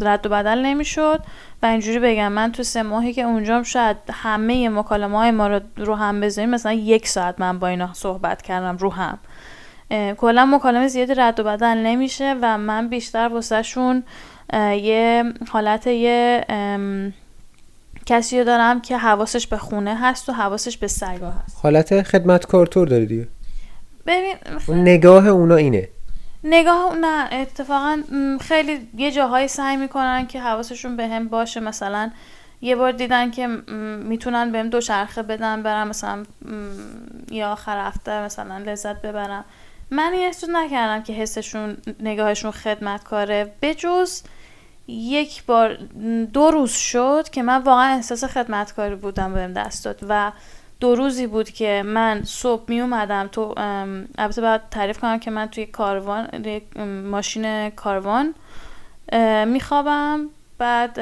رد 0.00 0.26
و 0.26 0.28
بدل 0.28 0.58
نمی‌شد 0.58 1.20
و 1.62 1.66
اینجوری 1.66 1.98
بگم 1.98 2.32
من 2.32 2.52
تو 2.52 2.62
سه 2.62 2.82
ماهی 2.82 3.12
که 3.12 3.22
اونجام 3.22 3.62
شاید 3.62 3.96
همه 4.12 4.68
مکالمه 4.68 5.18
های 5.18 5.30
ما 5.30 5.48
رو 5.48 5.60
رو 5.76 5.94
هم 5.94 6.20
بذاریم 6.20 6.50
مثلا 6.50 6.72
یک 6.72 7.08
ساعت 7.08 7.40
من 7.40 7.58
با 7.58 7.66
اینا 7.66 7.90
صحبت 7.92 8.42
کردم 8.42 8.76
رو 8.76 8.92
هم. 8.92 9.18
کلا 10.16 10.46
مکالمه 10.46 10.88
زیادی 10.88 11.14
رد 11.14 11.40
و 11.40 11.44
بدل 11.44 11.78
نمیشه 11.78 12.36
و 12.42 12.58
من 12.58 12.88
بیشتر 12.88 13.28
واسهشون 13.28 14.02
یه 14.82 15.24
حالت 15.48 15.86
یه 15.86 16.44
کسی 18.06 18.38
رو 18.38 18.44
دارم 18.44 18.80
که 18.80 18.98
حواسش 18.98 19.46
به 19.46 19.56
خونه 19.56 19.96
هست 20.00 20.28
و 20.28 20.32
حواسش 20.32 20.76
به 20.76 20.86
سگا 20.88 21.30
هست. 21.30 21.58
حالت 21.62 22.02
خدمتکار 22.02 22.66
طور 22.66 22.88
داری 22.88 23.06
دیگه. 23.06 23.28
ببین 24.06 24.36
نگاه 24.68 25.26
اونا 25.26 25.56
اینه. 25.56 25.88
نگاه 26.50 26.94
نه 26.94 27.28
اتفاقا 27.32 28.02
خیلی 28.40 28.88
یه 28.96 29.10
جاهایی 29.10 29.48
سعی 29.48 29.76
می‌کنن 29.76 30.26
که 30.26 30.40
حواسشون 30.40 30.96
به 30.96 31.08
هم 31.08 31.28
باشه. 31.28 31.60
مثلا 31.60 32.10
یه 32.60 32.76
بار 32.76 32.92
دیدن 32.92 33.30
که 33.30 33.46
می‌تونن 33.46 34.52
بهم 34.52 34.68
دو 34.68 34.80
چرخه 34.80 35.22
بدن 35.22 35.62
برم 35.62 35.88
مثلا 35.88 36.22
یا 37.30 37.52
آخر 37.52 37.86
هفته 37.86 38.22
مثلا 38.22 38.58
لذت 38.58 39.02
ببرم. 39.02 39.44
من 39.90 40.12
این 40.12 40.26
احساس 40.26 40.50
نکردم 40.50 41.02
که 41.02 41.12
حسشون 41.12 41.76
نگاهشون 42.00 42.50
خدمتکاره. 42.50 43.52
به 43.60 43.74
جز 43.74 44.22
یک 44.88 45.44
بار 45.44 45.74
دو 46.32 46.50
روز 46.50 46.72
شد 46.72 47.28
که 47.32 47.42
من 47.42 47.62
واقعا 47.62 47.94
احساس 47.94 48.24
خدمتکاری 48.24 48.94
بودم 48.94 49.34
بهم 49.34 49.52
دست 49.52 49.84
داد. 49.84 49.98
و 50.08 50.32
دو 50.80 50.94
روزی 50.94 51.26
بود 51.26 51.50
که 51.50 51.82
من 51.86 52.24
صبح 52.24 52.62
می 52.68 52.80
اومدم 52.80 53.28
تو 53.32 53.54
البته 54.18 54.40
باید 54.40 54.60
تعریف 54.70 54.98
کنم 54.98 55.18
که 55.18 55.30
من 55.30 55.46
توی 55.46 55.66
کاروان 55.66 56.28
ماشین 57.10 57.70
کاروان 57.70 58.34
میخوابم 59.46 60.26
بعد 60.58 61.00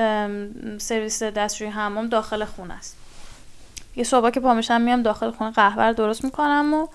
سرویس 0.78 1.23
دستشویی 1.23 1.71
حمام 1.71 2.09
داخل 2.09 2.45
خونه 2.45 2.75
است. 2.75 2.97
یه 3.97 4.04
صبح 4.04 4.30
که 4.30 4.40
پا 4.40 4.78
میام 4.78 5.02
داخل 5.02 5.30
خونه 5.30 5.50
قهوه 5.50 5.92
درست 5.92 6.25
می‌کنم 6.25 6.75
و 6.75 6.87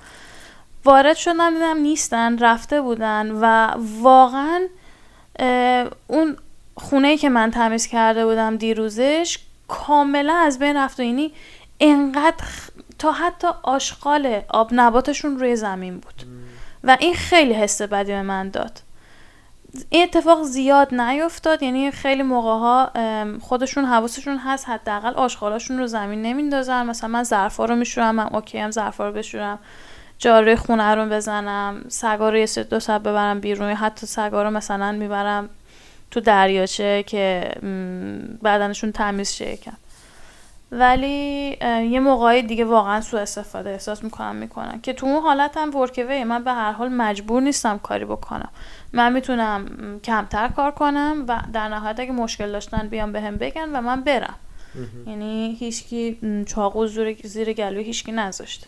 وارد 0.86 1.16
شدم 1.16 1.54
دیدم 1.54 1.78
نیستن 1.78 2.38
رفته 2.38 2.82
بودن 2.82 3.32
و 3.32 3.76
واقعا 4.02 4.68
اون 6.08 6.38
خونه 6.76 7.08
ای 7.08 7.18
که 7.18 7.30
من 7.30 7.52
تمیز 7.52 7.88
کرده 7.88 8.26
بودم 8.26 8.58
دیروزش 8.58 9.40
کاملا 9.68 10.36
از 10.36 10.60
بین 10.60 10.78
رفت 10.78 11.00
و 11.00 11.04
اینی 11.04 11.32
انقدر 11.82 12.46
تا 13.00 13.12
حتی 13.12 13.48
آشغال 13.64 14.42
آب 14.50 14.70
نباتشون 14.72 15.40
روی 15.40 15.56
زمین 15.56 15.98
بود. 15.98 16.24
و 16.84 16.98
این 17.00 17.14
خیلی 17.14 17.54
حس 17.54 17.82
بدی 17.82 18.12
به 18.12 18.22
من 18.22 18.50
داد. 18.50 18.82
این 19.90 20.04
اتفاق 20.04 20.44
زیاد 20.44 20.96
نیفتاد 20.96 21.64
یعنی 21.64 21.92
خیلی 21.92 22.24
موقع 22.24 22.50
ها 22.50 22.92
خودشون 23.42 23.86
حواسشون 23.86 24.38
هست 24.38 24.70
حداقل 24.70 25.14
آشغالاشون 25.14 25.78
رو 25.78 25.88
زمین 25.88 26.22
نمیندازن. 26.22 26.86
مثلا 26.86 27.10
من 27.10 27.24
ظرفا 27.24 27.66
رو 27.66 27.76
میشورم 27.76 28.16
من 28.16 28.28
اوکی 28.28 28.58
هم 28.58 28.72
ظرفا 28.72 29.08
رو 29.08 29.14
بشورم. 29.14 29.60
جاروی 30.20 30.56
خونه 30.56 30.96
رو 30.96 31.06
بزنم 31.06 31.86
سگا 31.88 32.30
رو 32.30 32.38
یه 32.38 32.46
سه 32.46 32.64
دو 32.64 32.80
ساعت 32.80 33.02
ببرم 33.02 33.40
بیرون 33.40 33.74
حتی 33.74 34.08
سگا 34.08 34.44
رو 34.44 34.50
مثلا 34.50 34.92
می‌برم 34.92 35.50
تو 36.12 36.20
دریاچه 36.20 37.04
که 37.04 37.52
بدنشون 38.44 38.92
تمیز 38.92 39.32
شه 39.32 39.50
یکم 39.50 39.74
ولی 40.72 41.58
یه 41.92 42.00
موقعی 42.00 42.42
دیگه 42.42 42.66
واقعا 42.66 43.02
سو 43.02 43.18
استفاده 43.18 43.70
احساس 43.70 44.04
می‌کنم 44.04 44.36
می‌کنم 44.36 44.80
که 44.84 44.94
تو 44.94 45.06
اون 45.06 45.22
حالت 45.22 45.52
هم 45.58 45.76
ورکوی 45.76 46.24
من 46.24 46.44
به 46.44 46.52
هر 46.52 46.72
حال 46.72 46.90
مجبور 46.90 47.42
نیستم 47.42 47.78
کاری 47.78 48.06
بکنم. 48.06 48.50
من 48.94 49.14
می‌تونم 49.14 49.66
کمتر 50.04 50.48
کار 50.48 50.72
کنم 50.72 51.26
و 51.28 51.42
در 51.54 51.70
نهایت 51.70 52.00
اگه 52.00 52.12
مشکل 52.12 52.52
داشتن 52.52 52.88
بیام 52.88 53.12
بهم 53.12 53.38
به 53.38 53.46
بگن 53.46 53.70
و 53.74 53.82
من 53.82 54.02
برم. 54.02 54.36
یعنی 55.08 55.58
هیچکی 55.60 56.18
چاقو 56.48 56.88
زیر, 56.88 57.18
زیر 57.24 57.54
گلوی 57.54 57.84
هیچکی 57.84 58.12
نذاشته. 58.12 58.68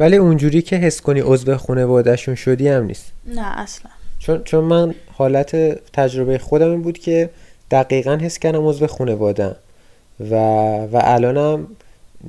ولی 0.00 0.16
اونجوری 0.16 0.62
که 0.62 0.76
حس 0.76 1.00
کنی 1.00 1.20
عضو 1.20 1.56
خانوادهشون 1.56 2.34
شدی 2.34 2.68
هم 2.68 2.84
نیست. 2.84 3.12
نه 3.26 3.58
اصلا. 3.58 3.90
چون 4.18 4.42
چون 4.44 4.64
من 4.64 4.94
حالت 5.12 5.56
تجربه 5.92 6.38
خودم 6.38 6.70
این 6.70 6.82
بود 6.82 6.98
که 6.98 7.30
دقیقا 7.70 8.18
حس 8.22 8.38
کردم 8.38 8.68
عضو 8.68 8.86
خانوادم 8.86 9.56
و 10.20 10.34
و 10.92 11.00
الانم 11.02 11.66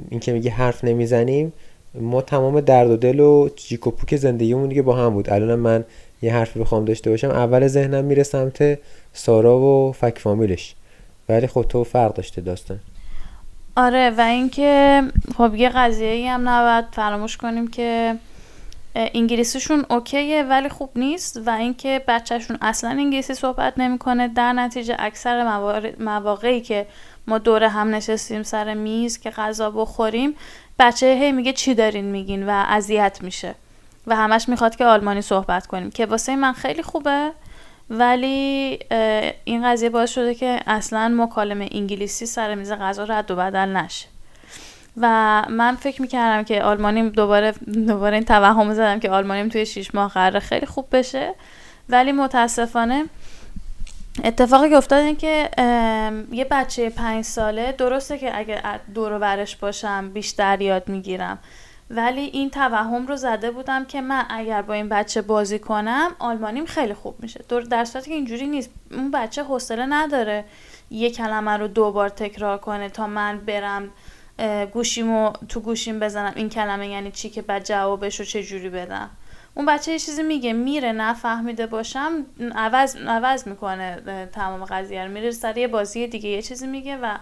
این 0.10 0.20
که 0.20 0.34
میگه 0.34 0.52
حرف 0.52 0.84
نمی‌زنیم 0.84 1.54
ما 1.94 2.22
تمام 2.22 2.62
درد 2.62 2.90
و 2.90 2.98
دل 2.98 3.20
و 3.20 3.50
جیک 3.56 3.88
و 3.88 3.92
پوک 3.92 4.16
زندگیمون 4.16 4.70
دیگه 4.70 4.82
با 4.82 4.96
هم 4.96 5.10
بود. 5.10 5.30
الانم 5.30 5.60
من 5.60 5.84
یه 6.22 6.34
حرفی 6.34 6.60
بخوام 6.60 6.86
داشته 6.86 7.10
باشم. 7.10 7.30
اول 7.30 7.68
ذهنم 7.68 8.04
میره 8.04 8.24
سمت 8.24 8.80
سارا 9.14 9.60
و 9.60 9.92
فک 9.92 10.20
فامیلش. 10.20 10.76
ولی 11.30 11.48
خب 11.48 11.66
تو 11.70 11.84
فرق 11.84 12.14
داشته 12.14 12.42
داستان. 12.42 12.80
آره 13.76 14.10
و 14.18 14.22
اینکه 14.22 15.02
خب 15.38 15.56
یه 15.56 15.70
قضیه 15.70 16.12
ای 16.12 16.28
هم 16.28 16.50
نباید 16.50 16.86
فراموش 16.92 17.38
کنیم 17.38 17.68
که 17.68 18.16
انگلیسیشون 18.96 19.86
اوکیه 19.90 20.44
ولی 20.44 20.70
خوب 20.70 20.90
نیست 20.96 21.42
و 21.46 21.50
اینکه 21.50 22.02
بچهشون 22.08 22.58
اصلا 22.62 22.90
انگلیسی 22.90 23.34
صحبت 23.34 23.74
نمی‌کنه. 23.78 24.28
در 24.28 24.54
نتیجه 24.54 24.96
اکثر 25.00 25.44
مواقعی 26.00 26.62
که 26.62 26.86
ما 27.28 27.38
دور 27.38 27.64
هم 27.64 27.96
نشستیم 27.96 28.44
سر 28.44 28.74
میز 28.74 29.20
که 29.20 29.30
غذا 29.30 29.72
بخوریم 29.72 30.36
بچه 30.80 31.06
هی 31.06 31.32
میگه 31.32 31.54
چی 31.54 31.76
دارین 31.76 32.06
میگین 32.06 32.50
و 32.50 32.66
اذیت 32.68 33.20
میشه 33.22 33.56
و 34.08 34.16
همش 34.16 34.50
می‌خواد 34.50 34.76
که 34.76 34.86
آلمانی 34.86 35.22
صحبت 35.22 35.68
کنیم 35.68 35.92
که 35.92 36.06
واسه 36.06 36.36
من 36.36 36.54
خیلی 36.54 36.84
خوبه. 36.84 37.32
ولی 37.90 38.80
این 39.44 39.66
قضیه 39.66 39.90
باعث 39.90 40.12
شده 40.12 40.36
که 40.36 40.60
اصلا 40.68 41.14
مکالمه 41.18 41.70
انگلیسی 41.72 42.26
سر 42.26 42.56
میز 42.56 42.72
غذا 42.72 43.04
رد 43.04 43.32
و 43.32 43.36
بدل 43.36 43.78
نشه. 43.78 44.08
و 44.98 45.08
من 45.50 45.76
فکر 45.76 46.02
می‌کردم 46.02 46.44
که 46.44 46.64
آلمانیم 46.64 47.10
دوباره 47.10 47.52
دوباره 47.88 48.16
این 48.16 48.26
توهم 48.26 48.74
زدم 48.74 49.00
که 49.00 49.10
آلمانیم 49.10 49.50
توی 49.50 49.66
شیش 49.66 49.96
ماه 49.96 50.12
قراره 50.12 50.40
خیلی 50.40 50.66
خوب 50.66 50.88
بشه. 50.92 51.34
ولی 51.90 52.12
متاسفانه 52.12 53.06
اتفاقی 54.24 54.70
که 54.70 54.76
افتاد 54.76 55.00
این 55.00 55.16
که 55.16 55.50
یه 56.32 56.46
بچه 56.52 56.90
پنج 56.90 57.26
ساله 57.26 57.72
درسته 57.72 58.18
که 58.18 58.38
اگه 58.38 58.78
دور 58.94 59.12
ورش 59.12 59.56
باشم 59.56 60.10
بیشتر 60.10 60.62
یاد 60.62 60.90
می‌گیرم. 60.90 61.40
ولی 61.90 62.22
این 62.22 62.50
توهم 62.50 63.08
رو 63.08 63.16
زده 63.16 63.52
بودم 63.52 63.86
که 63.86 64.02
من 64.02 64.26
اگر 64.30 64.62
با 64.62 64.74
این 64.74 64.90
بچه 64.90 65.22
بازی 65.22 65.60
کنم 65.60 66.12
آلمانیم 66.20 66.66
خیلی 66.66 66.94
خوب 66.94 67.16
میشه. 67.20 67.44
در 67.70 67.86
صورتی 67.86 68.10
که 68.10 68.16
اینجوری 68.16 68.48
نیست. 68.48 68.70
اون 68.92 69.12
بچه 69.12 69.44
حوصله 69.44 69.86
نداره 69.86 70.46
یه 70.92 71.12
کلمه 71.12 71.52
رو 71.52 71.68
دوبار 71.68 72.10
تکرار 72.10 72.58
کنه 72.58 72.90
تا 72.90 73.08
من 73.08 73.38
برم 73.38 73.90
گوشیمو 74.74 75.34
تو 75.50 75.60
گوشیم 75.60 76.00
بزنم. 76.00 76.34
این 76.36 76.50
کلمه 76.50 76.88
یعنی 76.88 77.12
چی 77.12 77.30
که 77.30 77.42
بعد 77.42 77.66
جوابش 77.66 78.20
رو 78.20 78.26
چجوری 78.26 78.70
بدم. 78.70 79.10
اون 79.54 79.66
بچه 79.66 79.92
یه 79.92 80.00
چیزی 80.00 80.24
میگه 80.24 80.54
میره 80.54 80.92
نفهمیده 80.92 81.68
باشم 81.68 82.26
عوض, 82.56 82.96
عوض 82.96 83.48
می‌کنه 83.48 84.28
تمام 84.34 84.66
قضیه 84.66 85.06
رو. 85.06 85.12
میره 85.12 85.32
سر 85.32 85.58
یه 85.58 85.68
بازی 85.68 86.08
دیگه 86.08 86.30
یه 86.30 86.42
چیزی 86.42 86.68
میگه 86.68 86.98
و 86.98 87.18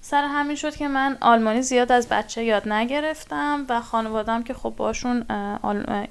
سر 0.00 0.24
همین 0.24 0.56
شد 0.56 0.76
که 0.76 0.88
من 0.88 1.18
آلمانی 1.20 1.62
زیاد 1.62 1.92
از 1.92 2.08
بچه 2.08 2.44
یاد 2.44 2.68
نگرفتم 2.68 3.66
و 3.68 3.80
خانوادم 3.80 4.42
که 4.42 4.54
خب 4.54 4.74
باشون 4.76 5.24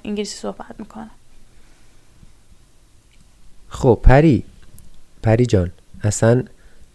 انگلیسی 0.04 0.36
صحبت 0.36 0.74
می‌کنم 0.78 1.10
خب 3.68 4.00
پری 4.02 4.44
پری 5.22 5.46
جان 5.46 5.70
اصلا 6.04 6.42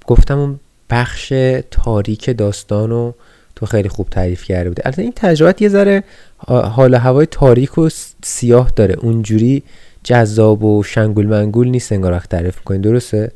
گفتم 0.07 0.39
اون 0.39 0.59
بخش 0.89 1.33
تاریک 1.71 2.37
داستان 2.37 3.13
تو 3.57 3.65
خیلی 3.65 3.89
خوب 3.89 4.09
تعریف 4.09 4.43
کرده 4.43 4.69
بوده 4.69 4.81
البته 4.85 5.01
این 5.01 5.13
تجربه 5.15 5.55
یه 5.59 5.69
ذره 5.69 6.03
حال 6.47 6.95
هوای 6.95 7.25
تاریک 7.25 7.77
و 7.77 7.89
سیاه 8.23 8.71
داره. 8.75 8.95
اونجوری 9.01 9.63
جذاب 10.03 10.63
و 10.63 10.83
شنگول 10.83 11.25
منگول 11.25 11.67
نیست 11.67 11.91
انگار 11.91 12.19
تعریف 12.19 12.59
کنین 12.59 12.81
درسته؟ 12.81 13.31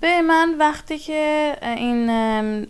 به 0.00 0.22
من 0.22 0.54
وقتی 0.58 0.98
که 0.98 1.56
این 1.62 2.10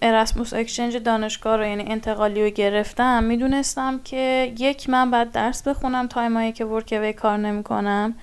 Erasmus 0.02 0.54
exchange 0.54 0.97
دانشگاه 0.97 1.57
رو 1.57 1.67
یعنی 1.67 1.85
انتقالی 1.87 2.45
رو 2.45 2.50
گرفتم 2.50 3.25
می‌دونستم 3.25 4.00
که 4.05 4.52
یک 4.59 4.90
من 4.90 5.11
باید 5.11 5.33
درس 5.33 5.69
بخونم 5.69 6.07
time 6.06 6.37
ایی 6.37 6.52
که 6.52 6.64
Workaway 6.64 7.12
کار 7.12 7.37
نمی‌کنم. 7.37 8.14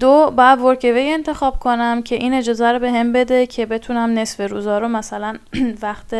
دو 0.00 0.32
باید 0.36 0.58
Workaway 0.58 1.10
انتخاب 1.12 1.58
کنم 1.58 2.02
که 2.02 2.14
این 2.14 2.34
اجازه 2.34 2.72
رو 2.72 2.78
بهم 2.78 3.12
بده 3.12 3.46
که 3.46 3.66
بتونم 3.66 4.18
نصف 4.18 4.50
روزا 4.50 4.78
رو 4.78 4.88
مثلا 4.88 5.36
وقت 5.82 6.14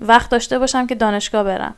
وقت 0.00 0.30
داشته 0.30 0.58
باشم 0.58 0.86
که 0.86 0.94
دانشگاه 0.94 1.44
برم. 1.44 1.74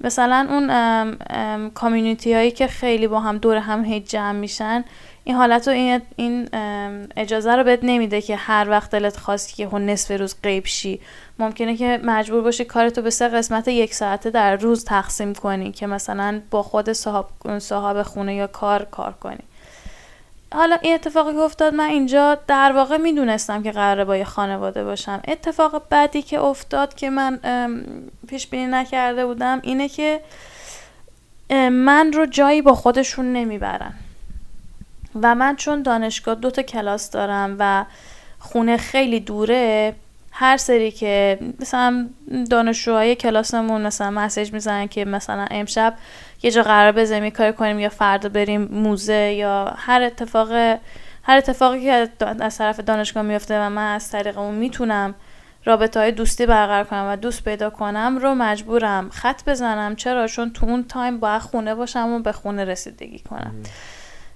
مثلا 0.00 0.46
اون 0.50 1.70
community 1.70 2.34
هایی 2.34 2.50
که 2.50 2.66
خیلی 2.66 3.06
با 3.06 3.20
هم 3.20 3.38
دور 3.38 3.56
هم 3.56 3.84
هی 3.84 4.00
جمع 4.00 4.38
میشن 4.38 4.84
این 5.24 5.36
حالت 5.36 5.68
رو 5.68 5.74
این, 5.74 6.00
این 6.16 6.48
اجازه 7.16 7.56
رو 7.56 7.64
بهت 7.64 7.80
نمیده 7.82 8.20
که 8.20 8.36
هر 8.36 8.70
وقت 8.70 8.90
دلت 8.90 9.16
خواستی 9.16 9.54
که 9.54 9.76
نصف 9.78 10.20
روز 10.20 10.36
قیب 10.42 10.66
شی. 10.66 11.00
ممکنه 11.38 11.76
که 11.76 12.00
مجبور 12.04 12.42
باشی 12.42 12.64
کارتو 12.64 13.02
به 13.02 13.10
سه 13.10 13.28
قسمت 13.28 13.68
یک 13.68 13.94
ساعته 13.94 14.30
در 14.30 14.56
روز 14.56 14.84
تقسیم 14.84 15.32
کنی 15.32 15.72
که 15.72 15.86
مثلا 15.86 16.40
با 16.50 16.62
خود 16.62 16.92
صاحب, 16.92 17.58
صاحب 17.58 18.02
خونه 18.02 18.34
یا 18.34 18.46
کار 18.46 18.84
کار 18.84 19.12
کنی. 19.12 19.44
حالا 20.54 20.78
این 20.82 20.94
اتفاقی 20.94 21.32
که 21.32 21.38
افتاد 21.38 21.74
من 21.74 21.84
اینجا 21.84 22.38
در 22.46 22.72
واقع 22.72 22.96
می‌دونستم 22.96 23.62
که 23.62 23.72
قراره 23.72 24.04
با 24.04 24.16
یه 24.16 24.24
خانواده 24.24 24.84
باشم. 24.84 25.22
اتفاق 25.28 25.82
بعدی 25.90 26.22
که 26.22 26.40
افتاد 26.40 26.94
که 26.94 27.10
من 27.10 27.40
پیش 28.28 28.46
بینی 28.46 28.66
نکرده 28.66 29.26
بودم 29.26 29.60
اینه 29.62 29.88
که 29.88 30.20
من 31.70 32.12
رو 32.12 32.26
جایی 32.26 32.62
با 32.62 32.74
خودشون 32.74 33.32
نمی‌برن. 33.32 33.94
و 35.22 35.34
من 35.34 35.56
چون 35.56 35.82
دانشگاه 35.82 36.34
دو 36.34 36.50
تا 36.50 36.62
کلاس 36.62 37.10
دارم 37.10 37.56
و 37.58 37.84
خونه 38.38 38.76
خیلی 38.76 39.20
دوره 39.20 39.94
هر 40.36 40.56
سری 40.56 40.90
که 40.90 41.38
مثلا 41.60 42.08
دانشجوهای 42.50 43.14
کلاسمون 43.14 43.86
مثلا 43.86 44.10
مسیج 44.10 44.52
می‌زنن 44.52 44.88
که 44.88 45.04
مثلا 45.04 45.46
امشب 45.50 45.94
یه 46.42 46.50
جا 46.50 46.62
قرار 46.62 46.92
بزنیم 46.92 47.30
کار 47.30 47.52
کنیم 47.52 47.78
یا 47.78 47.88
فردا 47.88 48.28
بریم 48.28 48.62
موزه 48.62 49.32
یا 49.32 49.74
هر 49.76 50.02
اتفاق 50.02 50.52
هر 51.22 51.36
اتفاقی 51.36 51.82
که 51.82 52.08
از 52.40 52.58
طرف 52.58 52.80
دانشگاه 52.80 53.22
میفته 53.22 53.60
و 53.60 53.70
من 53.70 53.94
از 53.94 54.10
طریق 54.10 54.38
اون 54.38 54.54
می‌تونم 54.54 55.14
رابطه 55.64 56.00
های 56.00 56.12
دوستی 56.12 56.46
برقرار 56.46 56.84
کنم 56.84 57.08
و 57.12 57.16
دوست 57.16 57.44
پیدا 57.44 57.70
کنم 57.70 58.18
رو 58.22 58.34
مجبورم 58.34 59.10
خط 59.10 59.48
بزنم. 59.48 59.96
چرا؟ 59.96 60.26
چون 60.26 60.50
تو 60.50 60.66
اون 60.66 60.84
تایم 60.84 61.20
باید 61.20 61.42
خونه 61.42 61.74
باشم 61.74 62.08
و 62.12 62.18
به 62.18 62.32
خونه 62.32 62.64
رسیدگی 62.64 63.18
کنم. 63.18 63.54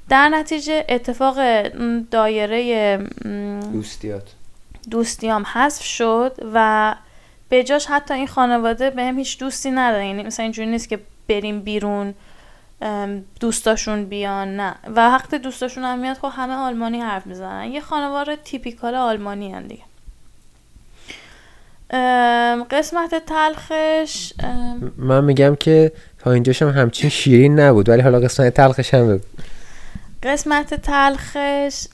در 0.09 0.29
نتیجه 0.29 0.85
اتفاق 0.89 1.63
دایره 2.11 2.99
دوستیات. 3.73 4.35
دوستیام 4.91 5.45
حذف 5.53 5.83
شد 5.83 6.37
و 6.55 6.95
به 7.49 7.65
جاش 7.65 7.87
حتی 7.87 8.15
این 8.15 8.27
خانواده 8.27 8.91
به 8.91 9.03
هم 9.03 9.19
هیچ 9.19 9.39
دوستی 9.39 9.71
نداره 9.71 10.07
یعنی 10.07 10.23
مثلا 10.23 10.43
اینجوری 10.43 10.69
نیست 10.69 10.89
که 10.89 10.99
بریم 11.29 11.61
بیرون 11.61 12.15
دوستاشون 13.41 14.05
بیان 14.05 14.57
نه. 14.57 14.75
و 14.87 15.09
وقتی 15.09 15.39
دوستاشون 15.39 15.85
هم 15.85 15.99
میاد 15.99 16.17
خب 16.17 16.31
همه 16.33 16.55
آلمانی 16.55 17.01
حرف 17.01 17.27
می‌زنن. 17.27 17.73
یه 17.73 17.81
خانواده 17.81 18.37
تیپیکال 18.37 18.95
آلمانی 18.95 19.53
هن 19.53 19.67
دیگه. 19.67 19.83
قسمت 22.71 23.27
تلخش 23.27 24.33
من 24.97 25.25
میگم 25.25 25.57
که 25.57 25.93
تا 26.19 26.33
اینجاشم 26.33 26.69
همچین 26.69 27.11
شیرین 27.11 27.61
نبود 27.61 27.89
ولی 27.89 28.03
حالا 28.03 28.21
قسمت 28.21 28.55
تلخش 28.55 28.95
هم 28.95 29.09
بگو 29.09 29.25
قسمت 30.23 30.75
تلخش 30.75 31.87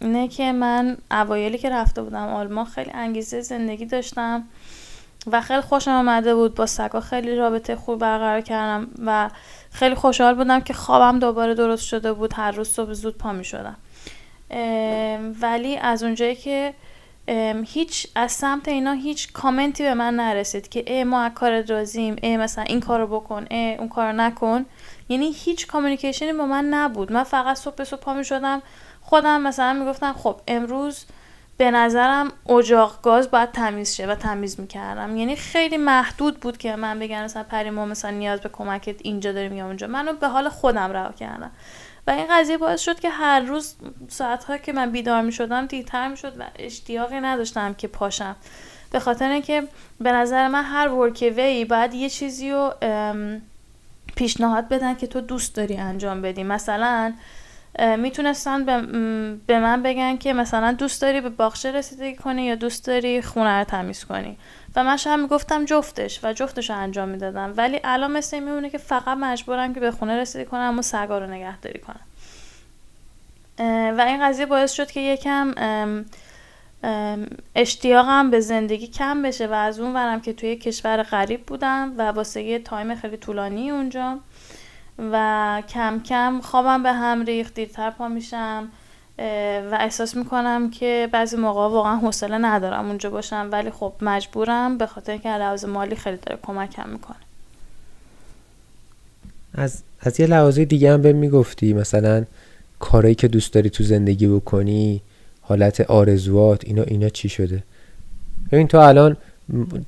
اینه 0.00 0.28
که 0.28 0.52
من 0.52 0.96
اوایلی 1.10 1.58
که 1.58 1.70
رفته 1.70 2.02
بودم 2.02 2.28
آلمان 2.28 2.64
خیلی 2.64 2.90
انگیزه 2.94 3.40
زندگی 3.40 3.86
داشتم 3.86 4.44
و 5.26 5.40
خیلی 5.40 5.60
خوشم 5.60 5.90
آمده 5.90 6.34
بود. 6.34 6.54
با 6.54 6.66
سگا 6.66 7.00
خیلی 7.00 7.36
رابطه 7.36 7.76
خوب 7.76 7.98
برقرار 7.98 8.40
کردم 8.40 8.88
و 9.06 9.30
خیلی 9.70 9.94
خوشحال 9.94 10.34
بودم 10.34 10.60
که 10.60 10.74
خوابم 10.74 11.18
دوباره 11.18 11.54
درست 11.54 11.84
شده 11.84 12.12
بود. 12.12 12.34
هر 12.34 12.50
روز 12.50 12.68
صبح 12.68 12.92
زود 12.92 13.18
پا 13.18 13.32
می 13.32 13.44
شدم 13.44 13.76
ولی 15.40 15.76
از 15.76 16.02
اونجایی 16.02 16.34
که 16.34 16.74
هیچ 17.66 18.06
از 18.14 18.32
سمت 18.32 18.68
اینا 18.68 18.92
هیچ 18.92 19.32
کامنتی 19.32 19.82
به 19.82 19.94
من 19.94 20.16
نرسید 20.16 20.68
که 20.68 20.84
ای 20.86 21.04
ما 21.04 21.22
از 21.22 21.32
کار 21.34 21.62
رازیم 21.62 22.16
ای 22.22 22.36
مثلا 22.36 22.64
این 22.64 22.80
کارو 22.80 23.06
بکن 23.06 23.46
ای 23.50 23.74
اون 23.74 23.88
کارو 23.88 24.12
نکن. 24.12 24.66
یعنی 25.08 25.32
هیچ 25.34 25.66
کامیکیشنی 25.66 26.32
با 26.32 26.46
من 26.46 26.64
نبود. 26.64 27.12
من 27.12 27.24
فقط 27.24 27.56
صبح 27.56 27.74
به 27.74 27.84
صبح 27.84 28.00
پا 28.00 28.14
می 28.14 28.24
شدم. 28.24 28.62
خودم 29.00 29.40
مثلا 29.40 29.72
می‌گفتم 29.72 30.12
خب 30.12 30.40
امروز 30.48 31.04
به 31.56 31.70
نظرم 31.70 32.32
اجاق 32.48 33.02
گاز 33.02 33.30
باید 33.30 33.52
تمیز 33.52 33.94
شه 33.94 34.06
و 34.06 34.14
تمیز 34.14 34.60
می‌کردم 34.60 35.16
یعنی 35.16 35.36
خیلی 35.36 35.76
محدود 35.76 36.40
بود 36.40 36.58
که 36.58 36.76
من 36.76 36.98
بگم 36.98 37.24
مثلا 37.24 37.42
پری 37.42 37.70
مثلا 37.70 38.10
نیاز 38.10 38.40
به 38.40 38.48
کمکت 38.48 38.96
اینجا 39.02 39.32
داریم 39.32 39.52
یا 39.52 39.66
اونجا. 39.66 39.86
منو 39.86 40.12
به 40.12 40.28
حال 40.28 40.48
خودم 40.48 40.92
رها 40.92 41.12
کردم 41.12 41.50
و 42.06 42.10
این 42.10 42.26
قضیه 42.30 42.58
باعث 42.58 42.80
شد 42.80 43.00
که 43.00 43.10
هر 43.10 43.40
روز 43.40 43.74
ساعتها 44.08 44.56
که 44.56 44.72
من 44.72 44.90
بیدار 44.90 45.22
می 45.22 45.32
شدم 45.32 45.66
دیرتر 45.66 46.08
می 46.08 46.16
شد 46.16 46.32
و 46.38 46.44
اشتیاقی 46.58 47.20
نداشتم 47.20 47.74
که 47.74 47.88
پاشم. 47.88 48.36
به 48.90 49.00
خاطر 49.00 49.30
اینکه 49.30 49.68
به 50.00 50.12
نظر 50.12 50.48
من 50.48 50.64
هر 50.64 50.88
ورکوی 50.88 51.64
باید 51.64 51.94
یه 51.94 52.08
چیزی 52.08 52.50
رو 52.50 52.74
پیشنهاد 54.16 54.68
بدن 54.68 54.94
که 54.94 55.06
تو 55.06 55.20
دوست 55.20 55.54
داری 55.54 55.76
انجام 55.76 56.22
بدی. 56.22 56.42
مثلا 56.44 57.12
می‌تونستن 57.98 58.64
به 59.46 59.58
من 59.58 59.82
بگن 59.82 60.16
که 60.16 60.32
مثلا 60.32 60.72
دوست 60.72 61.02
داری 61.02 61.20
به 61.20 61.28
باغچه 61.28 61.72
رسیدگی 61.72 62.16
کنی 62.16 62.44
یا 62.44 62.54
دوست 62.54 62.86
داری 62.86 63.22
خونه 63.22 63.58
رو 63.58 63.64
تمیز 63.64 64.04
کنی. 64.04 64.36
و 64.76 64.84
من 64.84 64.96
شاید 64.96 65.20
می‌گفتم 65.20 65.64
جفتش 65.64 66.20
و 66.24 66.32
جفتش 66.32 66.70
رو 66.70 66.76
انجام 66.76 67.08
می‌دادم. 67.08 67.54
ولی 67.56 67.80
الان 67.84 68.12
مثل 68.12 68.38
میمونه 68.38 68.70
که 68.70 68.78
فقط 68.78 69.18
مجبورم 69.18 69.74
که 69.74 69.80
به 69.80 69.90
خونه 69.90 70.16
رسیدگی 70.16 70.44
کنم 70.44 70.78
و 70.78 70.82
سگا 70.82 71.18
رو 71.18 71.26
نگهداری 71.26 71.78
کنم. 71.80 72.00
و 73.98 74.00
این 74.00 74.28
قضیه 74.28 74.46
باعث 74.46 74.72
شد 74.72 74.90
که 74.90 75.00
یکم 75.00 75.54
اشتیاقم 77.54 78.30
به 78.30 78.40
زندگی 78.40 78.86
کم 78.86 79.22
بشه 79.22 79.46
و 79.46 79.52
از 79.52 79.80
اون 79.80 79.94
ورم 79.94 80.20
که 80.20 80.32
توی 80.32 80.56
کشور 80.56 81.02
غریب 81.02 81.46
بودم 81.46 81.94
و 81.98 82.02
واسه 82.02 82.42
یه 82.42 82.58
تایم 82.58 82.94
خیلی 82.94 83.16
طولانی 83.16 83.70
اونجا. 83.70 84.18
و 84.98 85.62
کم 85.68 86.00
کم 86.00 86.40
خوابم 86.40 86.82
به 86.82 86.92
هم 86.92 87.24
ریخت 87.24 87.54
دیرتر 87.54 87.90
پا 87.90 88.08
میشم 88.08 88.68
و 89.70 89.78
احساس 89.80 90.16
می‌کنم 90.16 90.70
که 90.70 91.08
بعضی 91.12 91.36
موقع 91.36 91.60
واقعا 91.60 91.96
حوصله 91.96 92.38
ندارم 92.38 92.86
اونجا 92.86 93.10
باشم 93.10 93.48
ولی 93.52 93.70
خب 93.70 93.92
مجبورم 94.00 94.78
به 94.78 94.86
خاطر 94.86 95.12
اینکه 95.12 95.28
لحاظ 95.28 95.64
مالی 95.64 95.96
خیلی 95.96 96.16
داره 96.16 96.38
کمکم 96.42 96.88
می‌کنه. 96.88 97.16
از 99.54 99.82
از 100.00 100.20
یه 100.20 100.26
لحاظ 100.26 100.58
دیگه 100.58 100.92
هم 100.92 101.02
به 101.02 101.12
می‌گفتی 101.12 101.72
مثلا 101.72 102.24
کارایی 102.78 103.14
که 103.14 103.28
دوست 103.28 103.52
داری 103.52 103.70
تو 103.70 103.84
زندگی 103.84 104.28
بکنی 104.28 105.02
حالت 105.40 105.80
آرزوات 105.80 106.64
اینا 106.64 106.82
اینا 106.82 107.08
چی 107.08 107.28
شده؟ 107.28 107.62
ببین 108.52 108.68
تو 108.68 108.78
الان 108.78 109.16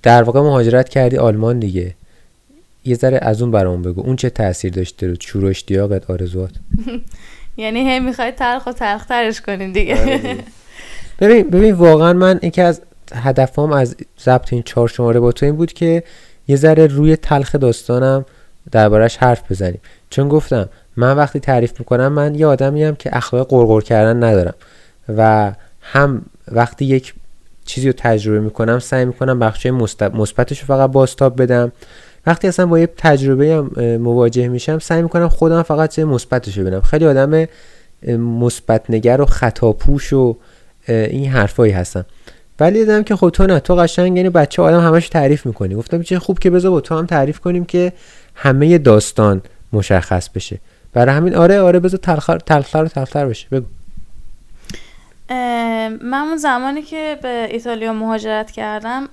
در 0.02 0.22
واقع 0.22 0.40
مهاجرت 0.40 0.88
کردی 0.88 1.16
آلمان 1.16 1.58
دیگه. 1.58 1.94
یه 2.84 2.94
ذره 2.94 3.18
از 3.22 3.42
اون 3.42 3.50
برام 3.50 3.82
بگو. 3.82 4.00
اون 4.00 4.16
چه 4.16 4.30
تاثیر 4.30 4.72
داشته 4.72 5.06
رو 5.06 5.14
شور 5.20 5.46
اشتیاقت 5.46 6.10
آرزوات 6.10 6.50
یعنی 7.56 7.90
هی 7.90 8.00
می‌خوای 8.00 8.30
تلخ 8.30 8.66
و 8.66 8.72
تلخ 8.72 9.04
ترش 9.06 9.40
کنین 9.40 9.72
دیگه. 9.72 10.00
آره 10.00 10.36
ببین 11.20 11.50
ببین 11.50 11.74
واقعا 11.74 12.12
من 12.12 12.40
یکی 12.42 12.60
از 12.62 12.80
هدفام 13.14 13.72
از 13.72 13.96
ضبط 14.20 14.52
این 14.52 14.62
چهار 14.62 14.88
شماره 14.88 15.20
با 15.20 15.32
تو 15.32 15.46
این 15.46 15.56
بود 15.56 15.72
که 15.72 16.02
یه 16.48 16.56
ذره 16.56 16.86
روی 16.86 17.16
تلخ 17.16 17.54
داستانم 17.54 18.24
دربارش 18.72 19.16
حرف 19.16 19.50
بزنیم. 19.50 19.80
چون 20.10 20.28
گفتم 20.28 20.68
من 20.96 21.16
وقتی 21.16 21.40
تعریف 21.40 21.78
می‌کنم 21.78 22.12
من 22.12 22.34
یه 22.34 22.46
آدمی 22.46 22.96
که 22.96 23.16
اخلاق 23.16 23.48
قرقر 23.48 23.80
کردن 23.80 24.24
ندارم. 24.24 24.54
و 25.08 25.52
هم 25.80 26.22
وقتی 26.48 26.84
یک 26.84 27.14
چیزی 27.64 27.86
رو 27.86 27.94
تجربه 27.96 28.40
می‌کنم 28.40 28.78
سعی 28.78 29.04
می‌کنم 29.04 29.38
بخشای 29.38 29.72
مثبتش 30.14 30.60
رو 30.60 30.66
فقط 30.66 30.90
باستاب 30.90 31.42
بدم. 31.42 31.72
وقتی 32.26 32.48
اصلا 32.48 32.66
با 32.66 32.78
یه 32.78 32.87
تجربه 32.87 33.62
مواجه 33.98 34.48
میشم 34.48 34.78
سعی 34.78 35.02
می‌کنم 35.02 35.28
خودم 35.28 35.62
فقط 35.62 35.90
چه 35.90 36.04
مثبتش 36.04 36.58
ببینم. 36.58 36.80
خیلی 36.80 37.06
آدم 37.06 37.46
مثبت 38.18 38.82
نگر 38.88 39.20
و 39.20 39.26
خطاپوش 39.26 40.12
و 40.12 40.37
این 40.88 41.30
حرفایی 41.30 41.72
هستم 41.72 42.04
ولی 42.60 42.78
دیدم 42.78 43.02
که 43.02 43.16
خب 43.16 43.30
تو 43.30 43.46
نه 43.46 43.60
تو 43.60 43.74
قشنگ 43.74 44.16
یعنی 44.16 44.30
بچه 44.30 44.62
آدم 44.62 44.80
همش 44.80 45.08
تعریف 45.08 45.46
می‌کنی. 45.46 45.74
گفتم 45.74 46.02
چه 46.02 46.18
خوب 46.18 46.38
که 46.38 46.50
بذار 46.50 46.70
با 46.70 46.80
تو 46.80 46.98
هم 46.98 47.06
تعریف 47.06 47.40
کنیم 47.40 47.64
که 47.64 47.92
همه 48.34 48.78
داستان 48.78 49.42
مشخص 49.72 50.28
بشه. 50.28 50.58
برای 50.92 51.14
همین 51.14 51.34
آره 51.34 51.60
آره 51.60 51.80
بذار 51.80 52.00
تلخر 52.00 52.38
تلخر 52.38 52.87
تلخر 52.87 53.26
بشه. 53.26 53.46
بگو. 53.52 53.66
من 56.02 56.24
اون 56.28 56.37
زمانی 56.37 56.82
که 56.82 57.18
به 57.22 57.48
ایتالیا 57.50 57.92
مهاجرت 57.92 58.50
کردم 58.50 59.08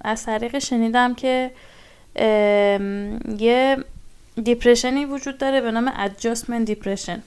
از 0.00 0.24
طریق 0.24 0.58
شنیدم 0.58 1.14
که 1.14 1.50
یه 3.38 3.76
دیپرشنی 4.42 5.04
وجود 5.04 5.38
داره 5.38 5.60
به 5.60 5.70
نام 5.70 5.92
adjustment 6.06 6.70
depression. 6.70 7.18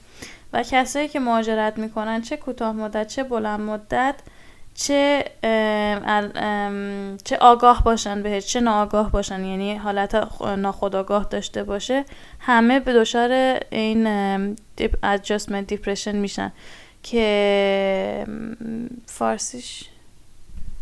و 0.52 0.62
کسایی 0.62 1.08
که 1.08 1.20
مهاجرت 1.20 1.78
می‌کنن 1.78 2.22
چه 2.22 2.36
کوتاه 2.36 2.72
مدت 2.72 3.06
چه 3.08 3.22
بلند 3.22 3.60
مدت 3.60 4.14
چه 4.74 5.24
چه 7.24 7.36
آگاه 7.40 7.84
باشن 7.84 8.22
بهش 8.22 8.46
چه 8.46 8.60
ناآگاه 8.60 9.10
باشن 9.10 9.44
یعنی 9.44 9.76
حالت 9.76 10.28
ناخودآگاه 10.58 11.26
داشته 11.30 11.64
باشه 11.64 12.04
همه 12.40 12.80
به 12.80 12.92
دچار 12.92 13.60
این 13.70 14.54
adjustment 15.02 15.72
depression 15.72 16.14
میشن. 16.14 16.52
که 17.02 18.26
فارسیش؟ 19.06 19.84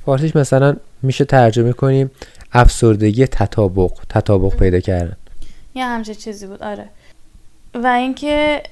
فارسیش 0.05 0.37
مثلا 0.37 0.77
میشه 1.03 1.25
ترجمه 1.25 1.73
کنیم 1.73 2.11
افسردگی 2.53 3.27
تطابق 3.27 3.93
تطابق 4.09 4.57
پیدا 4.57 4.81
کردن. 4.81 5.17
یه 5.75 5.85
همچه 5.85 6.15
چیزی 6.15 6.47
بود 6.47 6.63
آره. 6.63 6.89
و 7.75 7.87
اینکه 7.87 8.63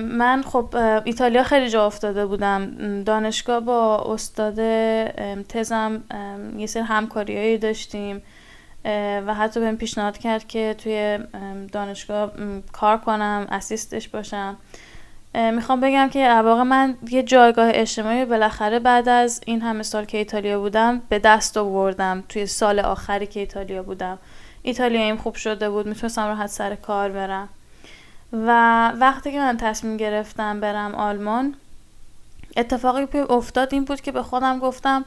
من 0.00 0.42
خب 0.42 0.76
ایتالیا 1.04 1.42
خیلی 1.42 1.70
جا 1.70 1.86
افتاده 1.86 2.26
بودم. 2.26 2.72
دانشگاه 3.04 3.60
با 3.60 4.04
استاد 4.12 4.56
تزم 5.42 6.02
یه 6.58 6.66
سری 6.66 6.82
همکاریایی 6.82 7.58
داشتیم. 7.58 8.22
و 9.26 9.34
حتی 9.34 9.60
بهم 9.60 9.76
پیشنهاد 9.76 10.18
کرد 10.18 10.48
که 10.48 10.74
توی 10.78 11.18
دانشگاه 11.72 12.32
کار 12.72 12.98
کنم 12.98 13.46
اسیستش 13.50 14.08
باشم. 14.08 14.56
می‌خوام 15.34 15.80
بگم 15.80 16.08
که 16.08 16.32
واقع 16.32 16.62
من 16.62 16.96
یه 17.10 17.22
جایگاه 17.22 17.70
اجتماعی 17.74 18.24
بالاخره 18.24 18.78
بعد 18.78 19.08
از 19.08 19.40
این 19.46 19.62
همه 19.62 19.82
سال 19.82 20.04
که 20.04 20.18
ایتالیا 20.18 20.60
بودم 20.60 21.02
به 21.08 21.18
دست 21.18 21.56
آوردم. 21.56 22.24
توی 22.28 22.46
سال 22.46 22.80
آخری 22.80 23.26
که 23.26 23.40
ایتالیا 23.40 23.82
بودم. 23.82 24.18
ایتالیاییم 24.62 25.16
خوب 25.16 25.34
شده 25.34 25.70
بود 25.70 25.86
می‌تونستم 25.86 26.26
راحت 26.26 26.46
سر 26.46 26.74
کار 26.74 27.10
برم. 27.10 27.48
و 28.32 28.88
وقتی 28.88 29.32
که 29.32 29.38
من 29.38 29.56
تصمیم 29.56 29.96
گرفتم 29.96 30.60
برم 30.60 30.94
آلمان 30.94 31.54
اتفاقی 32.56 33.06
که 33.06 33.32
افتاد 33.32 33.68
این 33.74 33.84
بود 33.84 34.00
که 34.00 34.12
به 34.12 34.22
خودم 34.22 34.58
گفتم 34.58 35.04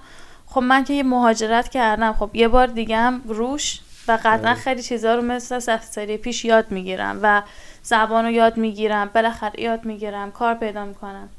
خب 0.47 0.61
من 0.61 0.83
که 0.83 0.93
یه 0.93 1.03
مهاجرت 1.03 1.69
کردم 1.69 2.13
خب 2.13 2.29
یه 2.33 2.47
بار 2.47 2.67
دیگه 2.67 2.97
هم 2.97 3.21
روش 3.25 3.81
و 4.07 4.11
قطعا 4.23 4.49
آره. 4.49 4.53
خیلی 4.53 4.81
چیزها 4.81 5.15
رو 5.15 5.21
مثل 5.21 5.59
سری 5.79 6.17
پیش 6.17 6.45
یاد 6.45 6.71
می‌گیرم. 6.71 7.19
و 7.21 7.41
زبان 7.85 8.25
رو 8.25 8.31
یاد 8.31 8.57
می‌گیرم 8.57 9.09
بالاخره 9.15 9.61
یاد 9.61 9.85
می‌گیرم 9.85 10.31
کار 10.31 10.53
پیدا 10.53 10.85
می‌کنم. 10.85 11.29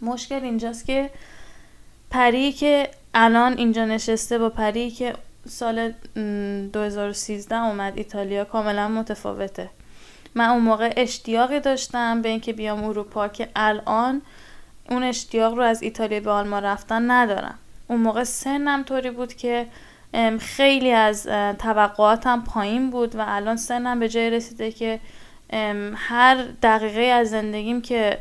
مشکل 0.00 0.44
اینجاست 0.44 0.86
که 0.86 1.10
پری 2.10 2.52
که 2.52 2.88
الان 3.14 3.58
اینجا 3.58 3.84
نشسته 3.84 4.38
با 4.38 4.48
پری 4.48 4.90
که 4.90 5.14
سال 5.48 5.92
2013 6.72 7.56
اومد 7.56 7.92
ایتالیا 7.96 8.44
کاملا 8.44 8.88
متفاوته. 8.88 9.70
من 10.34 10.48
اون 10.48 10.62
موقع 10.62 10.92
اشتیاقی 10.96 11.60
داشتم 11.60 12.22
به 12.22 12.28
اینکه 12.28 12.52
بیام 12.52 12.84
اروپا 12.84 13.28
که 13.28 13.48
الان 13.56 14.22
اون 14.90 15.02
اشتیاق 15.02 15.54
رو 15.54 15.62
از 15.62 15.82
ایتالیا 15.82 16.20
به 16.20 16.30
آلمان 16.30 16.62
رفتن 16.64 17.10
ندارم. 17.10 17.58
اون 17.88 18.00
موقع 18.00 18.24
سنم 18.24 18.82
طوری 18.82 19.10
بود 19.10 19.34
که 19.34 19.66
خیلی 20.40 20.92
از 20.92 21.26
توقعاتم 21.58 22.44
پایین 22.44 22.90
بود 22.90 23.16
و 23.16 23.24
الان 23.26 23.56
سنم 23.56 24.00
به 24.00 24.08
جای 24.08 24.30
رسیده 24.30 24.72
که 24.72 25.00
هر 25.94 26.44
دقیقه 26.62 27.00
از 27.00 27.30
زندگیم 27.30 27.82
که 27.82 28.18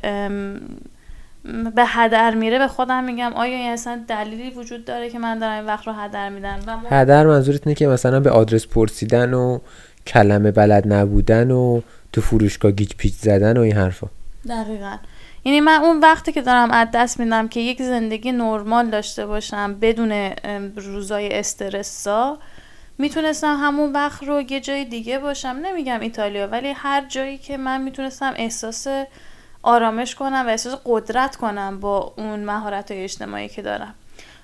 به 1.76 1.84
هدر 1.86 2.36
میره 2.36 2.60
به 2.60 2.68
خودم 2.68 3.04
میگم 3.04 3.34
آیا 3.34 3.58
این 3.58 3.72
اصلا 3.72 4.04
دلیلی 4.08 4.50
وجود 4.50 4.86
داره 4.86 5.10
که 5.10 5.20
من 5.20 5.40
دارم 5.40 5.54
این 5.56 5.66
وقت 5.66 5.88
رو 5.88 5.94
هدر 5.94 6.30
میدم؟ 6.30 6.60
و 6.68 6.96
هدر 6.96 7.26
منظورت 7.26 7.68
اینه 7.68 7.76
که 7.76 7.88
مثلا 7.88 8.20
به 8.20 8.30
آدرس 8.30 8.68
پرسیدن 8.68 9.34
و 9.34 9.60
کلمه 10.08 10.52
بلد 10.52 10.94
نبودن 10.94 11.52
و 11.52 11.82
تو 12.14 12.22
فروشگاه 12.22 12.72
گیج 12.72 12.92
پیچ 12.98 13.14
زدن 13.14 13.58
و 13.58 13.62
این 13.62 13.76
حرفا. 13.76 14.08
دقیقا. 14.50 14.98
یعنی 15.46 15.60
من 15.60 15.82
اون 15.82 16.00
وقتی 16.00 16.32
که 16.32 16.42
دارم 16.42 16.72
از 16.72 16.88
دست 16.94 17.20
میدم 17.20 17.48
که 17.48 17.60
یک 17.60 17.82
زندگی 17.82 18.32
نرمال 18.32 18.90
داشته 18.90 19.26
باشم 19.26 19.74
بدون 19.74 20.32
روزای 20.76 21.40
استرسا 21.40 22.38
می‌تونستم 23.02 23.58
همون 23.62 23.92
وقت 23.92 24.24
رو 24.24 24.42
یه 24.42 24.60
جای 24.60 24.86
دیگه 24.86 25.20
باشم. 25.20 25.48
نمیگم 25.48 26.00
ایتالیا 26.00 26.48
ولی 26.48 26.72
هر 26.72 27.06
جایی 27.06 27.38
که 27.38 27.58
من 27.58 27.82
می‌تونستم 27.82 28.34
احساس 28.36 28.88
آرامش 29.64 30.16
کنم 30.16 30.44
و 30.48 30.50
احساس 30.50 30.76
قدرت 30.86 31.36
کنم 31.36 31.80
با 31.80 32.14
اون 32.18 32.40
مهارت 32.40 32.92
اجتماعی 32.92 33.50
که 33.50 33.62
دارم. 33.62 33.94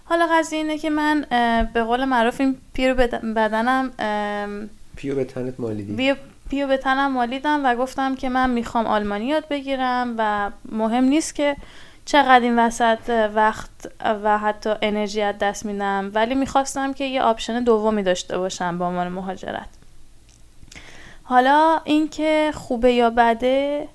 حالا 0.05 0.27
قضیه 0.31 0.59
اینه 0.59 0.77
که 0.77 0.89
من 0.89 1.25
به 1.73 1.83
قول 1.83 2.05
معروف 2.05 2.41
این 2.41 2.57
پیرو 2.73 2.95
بدنم 3.35 3.91
پیو 4.95 5.15
به 5.15 5.23
تنت 5.23 5.59
مالیدی 5.59 6.15
پیهو 6.49 6.67
به 6.67 6.77
تنم 6.77 7.11
مالیدم 7.11 7.65
و 7.65 7.75
گفتم 7.75 8.15
که 8.15 8.29
من 8.29 8.49
می‌خوام 8.49 8.85
آلمانی 8.85 9.25
یاد 9.25 9.47
بگیرم 9.47 10.15
و 10.17 10.51
مهم 10.71 11.03
نیست 11.03 11.35
که 11.35 11.55
چقدر 12.07 12.39
این 12.39 12.59
وسط 12.59 13.29
وقت 13.35 13.69
و 14.23 14.37
حتی 14.37 14.69
انرژی 14.81 15.21
از 15.21 15.37
دست 15.37 15.65
میدم 15.65 16.11
ولی 16.13 16.35
می‌خواستم 16.35 16.93
که 16.93 17.03
یه 17.03 17.21
option 17.21 17.63
دومی 17.63 18.03
داشته 18.03 18.37
باشم 18.37 18.77
با 18.77 18.87
عنوان 18.87 19.07
مهاجرت. 19.07 19.67
حالا 21.23 21.81
اینکه 21.83 22.51
خوبه 22.55 22.91
یا 22.91 23.09
بده 23.09 23.87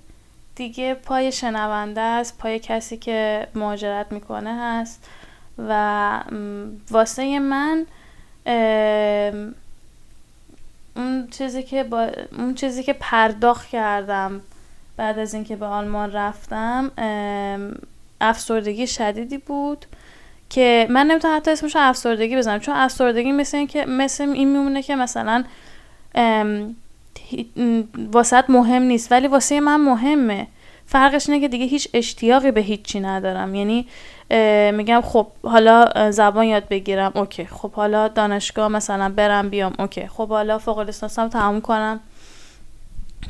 دیگه 0.55 0.95
پای 0.95 1.33
شنونده 1.33 2.01
است 2.01 2.39
پای 2.39 2.59
کسی 2.59 2.97
که 2.97 3.49
مهاجرت 3.55 4.13
می‌کنه 4.13 4.59
هست 4.61 5.09
و 5.59 6.21
واسه 6.91 7.39
من 7.39 7.87
اون 10.97 11.29
چیزی 11.31 11.63
که 11.63 11.85
با 11.85 12.09
اون 12.39 12.55
چیزی 12.55 12.83
که 12.83 12.93
پرداخت 12.93 13.69
کردم 13.69 14.41
بعد 14.97 15.19
از 15.19 15.35
اینکه 15.35 15.57
به 15.57 15.67
آلمان 15.67 16.13
رفتم 16.13 16.91
افسردگی 18.23 18.87
شدیدی 18.87 19.39
بود 19.39 19.87
که 20.51 20.87
من 20.91 21.07
نمی‌تونم 21.07 21.37
حتی 21.37 21.51
اسمش 21.51 21.77
افسردگی 21.77 22.37
بزنم 22.37 22.59
چون 22.59 22.75
افسردگی 22.75 23.33
مثل 23.33 23.57
این 23.57 23.67
که 23.67 23.87
مثل 23.87 24.29
این 24.29 24.49
میمونه 24.53 24.83
که 24.83 24.97
مثلا 24.97 25.45
واسط 28.13 28.45
مهم 28.49 28.83
نیست 28.83 29.13
ولی 29.13 29.29
واسه 29.29 29.61
من 29.61 29.81
مهمه. 29.81 30.47
فرقش 30.87 31.29
اینه 31.29 31.41
که 31.41 31.49
دیگه 31.49 31.65
هیچ 31.65 31.89
اشتیاقی 31.95 32.51
به 32.51 32.61
هیچی 32.61 33.01
ندارم. 33.01 33.55
یعنی 33.55 33.87
میگم 34.73 35.01
خب 35.01 35.27
حالا 35.43 36.11
زبان 36.11 36.45
یاد 36.45 36.69
بگیرم 36.69 37.13
اوکی. 37.15 37.45
خب 37.45 37.73
حالا 37.73 38.09
دانشگاه 38.09 38.69
مثلا 38.69 39.09
برم 39.09 39.49
بیام 39.49 39.73
اوکی. 39.79 40.07
خب 40.07 40.29
حالا 40.29 40.59
فوق 40.59 40.81
لیسانسم 40.81 41.29
تموم 41.29 41.61
کنم. 41.61 42.01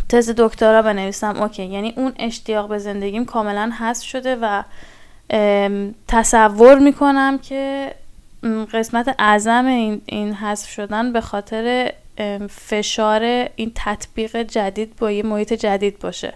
تز 0.09 0.31
دکترا 0.37 0.83
بنویسم. 0.83 1.43
اوکی 1.43 1.65
یعنی 1.65 1.95
اون 1.97 2.13
اشتیاق 2.19 2.69
به 2.69 2.79
زندگیم 2.79 3.25
کاملا 3.25 3.73
حذف 3.79 4.05
شده 4.05 4.37
و 4.43 4.63
تصور 6.09 6.79
می‌کنم 6.79 7.39
که 7.39 7.93
قسمت 8.73 9.15
اعظم 9.19 9.67
این, 9.67 10.01
این 10.07 10.33
حذف 10.33 10.69
شدن 10.69 11.13
به 11.13 11.21
خاطر 11.21 11.93
فشار 12.51 13.49
این 13.57 13.73
تطبیق 13.75 14.43
جدید 14.43 14.97
با 14.97 15.11
یه 15.11 15.23
محیط 15.23 15.53
جدید 15.53 15.99
باشه. 15.99 16.35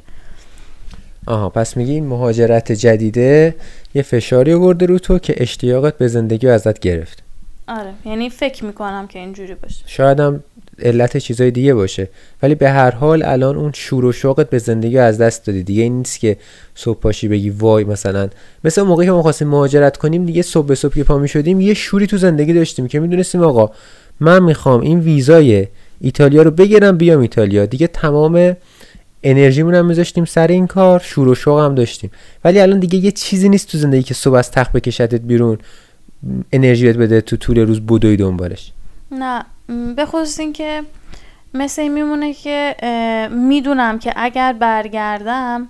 آها 1.26 1.48
پس 1.48 1.76
میگی 1.76 1.92
این 1.92 2.06
مهاجرت 2.06 2.72
جدیده 2.72 3.54
یه 3.94 4.02
فشاری 4.02 4.52
آورده 4.52 4.86
رو 4.86 4.98
تو 4.98 5.18
که 5.18 5.34
اشتیاقت 5.36 5.98
به 5.98 6.08
زندگی 6.08 6.48
ازت 6.48 6.78
گرفت. 6.78 7.22
آره 7.68 7.92
یعنی 8.04 8.30
فکر 8.30 8.64
می‌کنم 8.64 9.06
که 9.06 9.18
اینجوری 9.18 9.54
باشه. 9.54 9.84
شاید 9.86 10.20
هم 10.20 10.44
علت 10.82 11.16
چیزای 11.16 11.50
دیگه 11.50 11.74
باشه. 11.74 12.08
ولی 12.42 12.54
به 12.54 12.70
هر 12.70 12.90
حال 12.90 13.22
الان 13.22 13.56
اون 13.56 13.72
شور 13.74 14.04
و 14.04 14.12
شوقت 14.12 14.50
به 14.50 14.58
زندگی 14.58 14.98
از 14.98 15.18
دست 15.18 15.46
دادی. 15.46 15.62
دیگه 15.62 15.82
این 15.82 15.98
نیست 15.98 16.20
که 16.20 16.36
صبح 16.74 17.00
پاشی 17.00 17.28
بگی 17.28 17.50
وای 17.50 17.84
مثلا. 17.84 18.28
مثل 18.64 18.82
موقعی 18.82 19.06
که 19.06 19.12
ما 19.12 19.22
خواستیم 19.22 19.48
مهاجرت 19.48 19.96
کنیم 19.96 20.26
دیگه 20.26 20.42
صبح 20.42 20.66
به 20.66 20.74
صبح 20.74 20.94
که 20.94 21.04
پا 21.04 21.26
شدیم 21.26 21.60
یه 21.60 21.74
شوری 21.74 22.06
تو 22.06 22.16
زندگی 22.16 22.52
داشتیم 22.52 22.88
که 22.88 23.00
می‌دونستیم 23.00 23.42
آقا 23.42 23.70
من 24.20 24.42
می‌خوام 24.42 24.80
این 24.80 25.00
ویزای 25.00 25.66
ایتالیا 26.00 26.42
رو 26.42 26.50
بگیرم 26.50 26.96
بیام 26.96 27.20
ایتالیا. 27.20 27.66
دیگه 27.66 27.86
تمام 27.86 28.56
انرژیمون 29.22 29.74
هم 29.74 29.86
میذاشتیم 29.86 30.24
سر 30.24 30.46
این 30.46 30.66
کار 30.66 31.00
شور 31.00 31.28
و 31.28 31.34
شوق 31.34 31.60
هم 31.60 31.74
داشتیم. 31.74 32.10
ولی 32.44 32.60
الان 32.60 32.78
دیگه 32.78 32.98
یه 32.98 33.10
چیزی 33.10 33.48
نیست 33.48 33.68
تو 33.68 33.78
زندگی 33.78 34.02
که 34.02 34.14
صبح 34.14 34.34
از 34.34 34.50
تخت 34.50 34.72
بکشتت 34.72 35.20
بیرون 35.20 35.58
انرژیت 36.52 36.96
بده 36.96 37.20
تو 37.20 37.36
طول 37.36 37.58
روز 37.58 37.80
بدوی 37.80 38.16
دنبالش. 38.16 38.72
نه. 39.10 39.44
به 39.96 40.06
خصوص 40.06 40.40
این 40.40 40.52
که 40.52 40.82
مثل 41.54 41.82
این 41.82 41.92
میمونه 41.92 42.34
که 42.34 42.76
می‌دونم 43.30 43.98
که 43.98 44.12
اگر 44.16 44.52
برگردم 44.52 45.68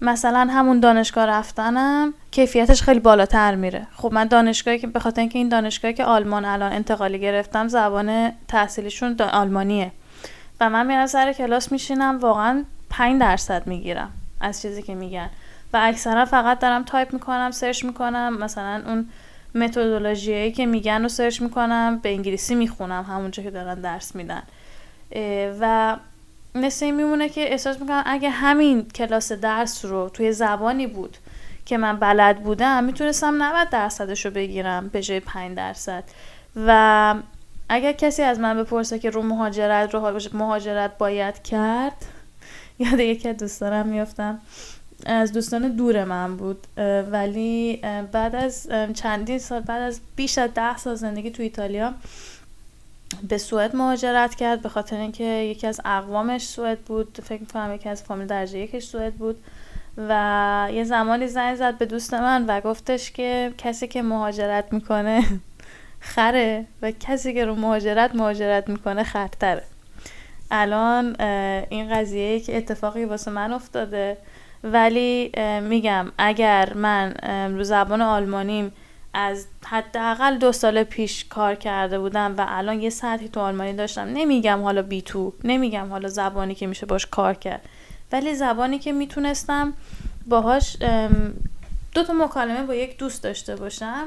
مثلا 0.00 0.48
همون 0.50 0.80
دانشگاه 0.80 1.26
رفتنم 1.26 2.14
کیفیتش 2.30 2.82
خیلی 2.82 3.00
بالاتر 3.00 3.54
میره. 3.54 3.86
خب 3.96 4.12
من 4.12 4.24
دانشگاهی 4.26 4.78
که 4.78 4.86
به 4.86 5.00
خاطر 5.00 5.20
اینکه 5.20 5.38
این 5.38 5.48
دانشگاهی 5.48 5.94
که 5.94 6.04
آلمان 6.04 6.44
الان 6.44 6.72
انتقالی 6.72 7.18
گرفتم 7.18 7.68
زبان 7.68 8.32
تحصیلیشون 8.48 9.20
آلمانیه. 9.20 9.92
و 10.60 10.70
من 10.70 10.86
میرم 10.86 11.06
سر 11.06 11.32
کلاس 11.32 11.72
میشینم 11.72 12.18
واقعا 12.18 12.64
5 12.90 13.20
درصد 13.20 13.66
می‌گیرم 13.66 14.10
از 14.40 14.62
چیزی 14.62 14.82
که 14.82 14.94
میگن. 14.94 15.30
و 15.72 15.80
اکثرا 15.82 16.24
فقط 16.24 16.58
دارم 16.58 16.82
تایپ 16.82 17.12
می‌کنم 17.12 17.50
search 17.50 17.84
می‌کنم 17.84 18.38
مثلا 18.38 18.82
اون 18.86 19.06
متدولوژیایی 19.58 20.52
که 20.52 20.66
میگن 20.66 21.02
رو 21.02 21.08
search 21.08 21.42
می‌کنم 21.42 22.00
به 22.02 22.08
انگلیسی 22.08 22.54
می‌خونم 22.54 23.04
همونجا 23.08 23.42
که 23.42 23.50
دارن 23.50 23.80
درس 23.80 24.14
میدن. 24.14 24.42
و 25.60 25.96
مثل 26.54 26.84
این 26.84 26.94
میمونه 26.94 27.28
که 27.28 27.52
احساس 27.52 27.80
می‌کنم 27.80 28.02
اگه 28.06 28.30
همین 28.30 28.88
کلاس 28.88 29.32
درس 29.32 29.84
رو 29.84 30.08
توی 30.08 30.32
زبانی 30.32 30.86
بود 30.86 31.16
که 31.66 31.78
من 31.78 31.96
بلد 31.96 32.42
بودم 32.42 32.84
می‌تونستم 32.84 33.42
90 33.42 33.70
درصدش 33.70 34.24
رو 34.24 34.30
بگیرم 34.30 34.88
به 34.88 35.02
جای 35.02 35.20
5 35.20 35.56
درصد. 35.56 36.04
و 36.66 37.14
اگر 37.68 37.92
کسی 37.92 38.22
از 38.22 38.40
من 38.40 38.62
بپرسه 38.62 38.98
که 38.98 39.10
رو 39.10 39.22
مهاجرت 39.22 39.94
رو 39.94 40.20
مهاجرت 40.32 40.98
باید 40.98 41.42
کرد 41.42 42.04
یاد 42.78 43.00
یکی 43.00 43.28
از 43.28 43.36
دوستانم 43.36 43.86
میافتم. 43.86 44.40
از 45.06 45.32
دوستان 45.32 45.68
دور 45.68 46.04
من 46.04 46.36
بود 46.36 46.66
ولی 47.10 47.80
بعد 48.12 48.34
از 48.34 48.68
چندین 48.94 49.38
سال 49.38 49.60
بعد 49.60 49.82
از 49.82 50.00
بیش 50.16 50.38
از 50.38 50.50
ده 50.54 50.76
سال 50.76 50.94
زندگی 50.94 51.30
تو 51.30 51.42
ایتالیا 51.42 51.94
به 53.28 53.38
سوئد 53.38 53.76
مهاجرت 53.76 54.34
کرد 54.34 54.62
به 54.62 54.68
خاطر 54.68 54.96
اینکه 54.96 55.24
یکی 55.24 55.66
از 55.66 55.80
اقوامش 55.84 56.46
سوئد 56.46 56.78
بود 56.78 57.18
فکر 57.22 57.40
می‌کنم 57.40 57.74
یکی 57.74 57.88
از 57.88 58.02
فامیل 58.02 58.26
درجه 58.26 58.58
یکش 58.58 58.84
سوئد 58.84 59.14
بود 59.14 59.36
و 59.96 60.68
یه 60.72 60.84
زمانی 60.84 61.26
زنگ 61.26 61.56
زد 61.56 61.78
به 61.78 61.86
دوست 61.86 62.14
من 62.14 62.44
و 62.48 62.60
گفتش 62.60 63.10
که 63.10 63.52
کسی 63.58 63.88
که 63.88 64.02
مهاجرت 64.02 64.72
می‌کنه 64.72 65.24
خره 66.00 66.66
و 66.82 66.90
کسی 66.90 67.34
که 67.34 67.44
رو 67.44 67.54
مهاجرت 67.54 68.14
مهاجرت 68.14 68.68
می‌کنه 68.68 69.04
خرتره. 69.04 69.64
الان 70.50 71.20
این 71.70 71.94
قضیه 71.94 72.40
که 72.40 72.56
اتفاقی 72.56 73.04
واسه 73.04 73.30
من 73.30 73.52
افتاده 73.52 74.16
ولی 74.64 75.32
میگم 75.60 76.12
اگر 76.18 76.74
من 76.74 77.14
رو 77.54 77.64
زبان 77.64 78.02
آلمانیم 78.02 78.72
از 79.14 79.46
حداقل 79.66 80.38
دو 80.38 80.52
سال 80.52 80.82
پیش 80.82 81.24
کار 81.24 81.54
کرده 81.54 81.98
بودم 81.98 82.34
و 82.38 82.46
الان 82.48 82.80
یه 82.80 82.90
سطحی 82.90 83.28
تو 83.28 83.40
آلمانی 83.40 83.72
داشتم 83.72 84.00
نمیگم 84.00 84.62
حالا 84.62 84.82
بی 84.82 85.02
تو 85.02 85.32
نمیگم 85.44 85.88
حالا 85.90 86.08
زبانی 86.08 86.54
که 86.54 86.66
میشه 86.66 86.86
باش 86.86 87.06
کار 87.06 87.34
کرد 87.34 87.62
ولی 88.12 88.34
زبانی 88.34 88.78
که 88.78 88.92
می‌تونستم 88.92 89.72
باهاش 90.26 90.76
دو 91.94 92.04
تا 92.04 92.12
مکالمه 92.12 92.62
با 92.62 92.74
یک 92.74 92.98
دوست 92.98 93.22
داشته 93.22 93.56
باشم. 93.56 94.06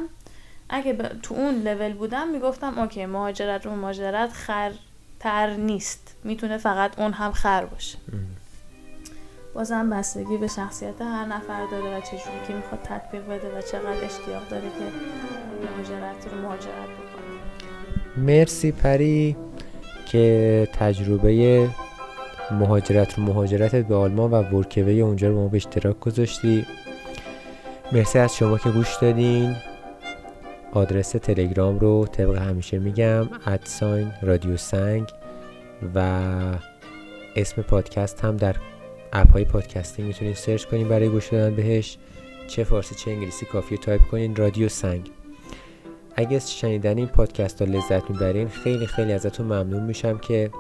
اگه 0.70 0.94
تو 1.24 1.36
اون 1.36 1.56
لول 1.62 1.94
بودم 1.94 2.28
می‌گفتم 2.28 2.80
اوکی 2.80 3.06
مهاجرت 3.06 3.66
رو 3.66 3.76
مهاجرت 3.76 4.34
خرتر 4.34 5.50
نیست 5.50 6.16
می‌تونه 6.24 6.58
فقط 6.58 7.00
اون 7.00 7.14
هم 7.14 7.32
خر 7.32 7.66
باشه. 7.66 7.98
بازم 9.54 9.90
بستگی 9.90 10.38
به 10.38 10.48
شخصیت 10.48 11.02
هر 11.02 11.26
نفر 11.26 11.66
داره 11.72 11.98
و 11.98 12.02
چجوری 12.02 12.48
که 12.48 12.54
می‌خواد 12.54 12.82
تطبیق 12.84 13.26
بده 13.26 13.58
و 13.58 13.62
چقدر 13.62 14.06
اشتیاق 14.06 14.48
داره 14.50 14.64
که 14.64 14.86
مهاجرت 15.68 16.28
رو 16.34 16.42
مهاجرت 16.42 16.68
بکنه. 16.68 18.26
مرسی 18.26 18.72
پری 18.72 19.38
که 20.06 20.68
تجربه 20.74 21.70
مهاجرت 22.52 23.20
رو 23.20 23.24
مهاجرتت 23.24 23.86
به 23.86 23.96
آلمان 23.96 24.32
و 24.32 24.42
ورکوی 24.42 25.02
اونجا 25.02 25.28
رو 25.28 25.36
ما 25.36 25.48
به 25.48 25.58
اشتراک 25.58 26.00
گذاشتی. 26.00 26.66
مرسی 27.92 28.20
از 28.20 28.36
شما 28.36 28.58
که 28.58 28.70
گوش 28.70 28.96
دادین. 29.02 29.56
آدرس 30.74 31.12
تلگرام 31.12 31.80
رو 31.80 32.08
طبق 32.08 32.38
همیشه 32.38 32.80
میگم 32.80 33.30
ادساین 33.48 34.12
رادیو 34.22 34.58
سنگ 34.58 35.08
و 35.96 36.20
اسم 37.36 37.62
پادکست 37.62 38.26
هم 38.26 38.38
در 38.38 38.56
app 39.14 39.32
های 39.32 39.46
پادکستی 39.46 40.02
می‌تونید 40.04 40.36
search 40.36 40.66
کنین 40.66 40.88
برای 40.88 41.10
گوش 41.10 41.28
دادن 41.28 41.56
بهش. 41.56 41.98
چه 42.48 42.64
فارسی 42.64 42.96
چه 42.96 43.12
انگلیسی 43.12 43.46
کافیه 43.46 43.78
تایپ 43.78 44.02
کنین. 44.02 44.36
رادیو 44.36 44.70
سنگ. 44.70 45.10
اگه 46.16 46.40
شنیدن 46.40 46.98
این 46.98 47.08
پادکست 47.08 47.62
ها 47.62 47.68
لذت 47.68 48.10
می‌برین 48.10 48.48
خیلی 48.48 48.88
خیلی 48.88 49.14
ازتون 49.14 49.46
ممنون 49.46 49.84
میشم 49.84 50.18
که 50.18 50.52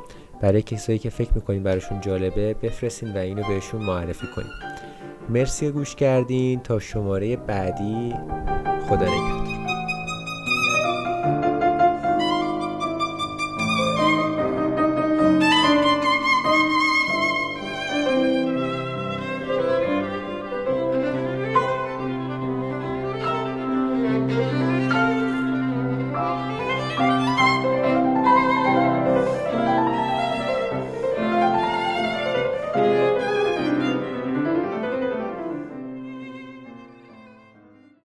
برای 0.42 0.62
کسایی 0.62 1.00
که 1.00 1.10
فکر 1.10 1.32
می‌کنین 1.36 1.64
براشون 1.64 2.02
جالبه 2.02 2.54
بفرستین 2.54 3.14
و 3.14 3.18
اینو 3.18 3.44
بهشون 3.48 3.82
معرفی 3.82 4.28
کنین. 4.36 4.52
مرسی 5.30 5.72
گوش 5.72 5.96
کردین. 5.96 6.60
تا 6.60 6.80
شماره 6.80 7.36
بعدی. 7.36 8.14
خدا 8.90 9.06
نگهدار. 9.06 9.40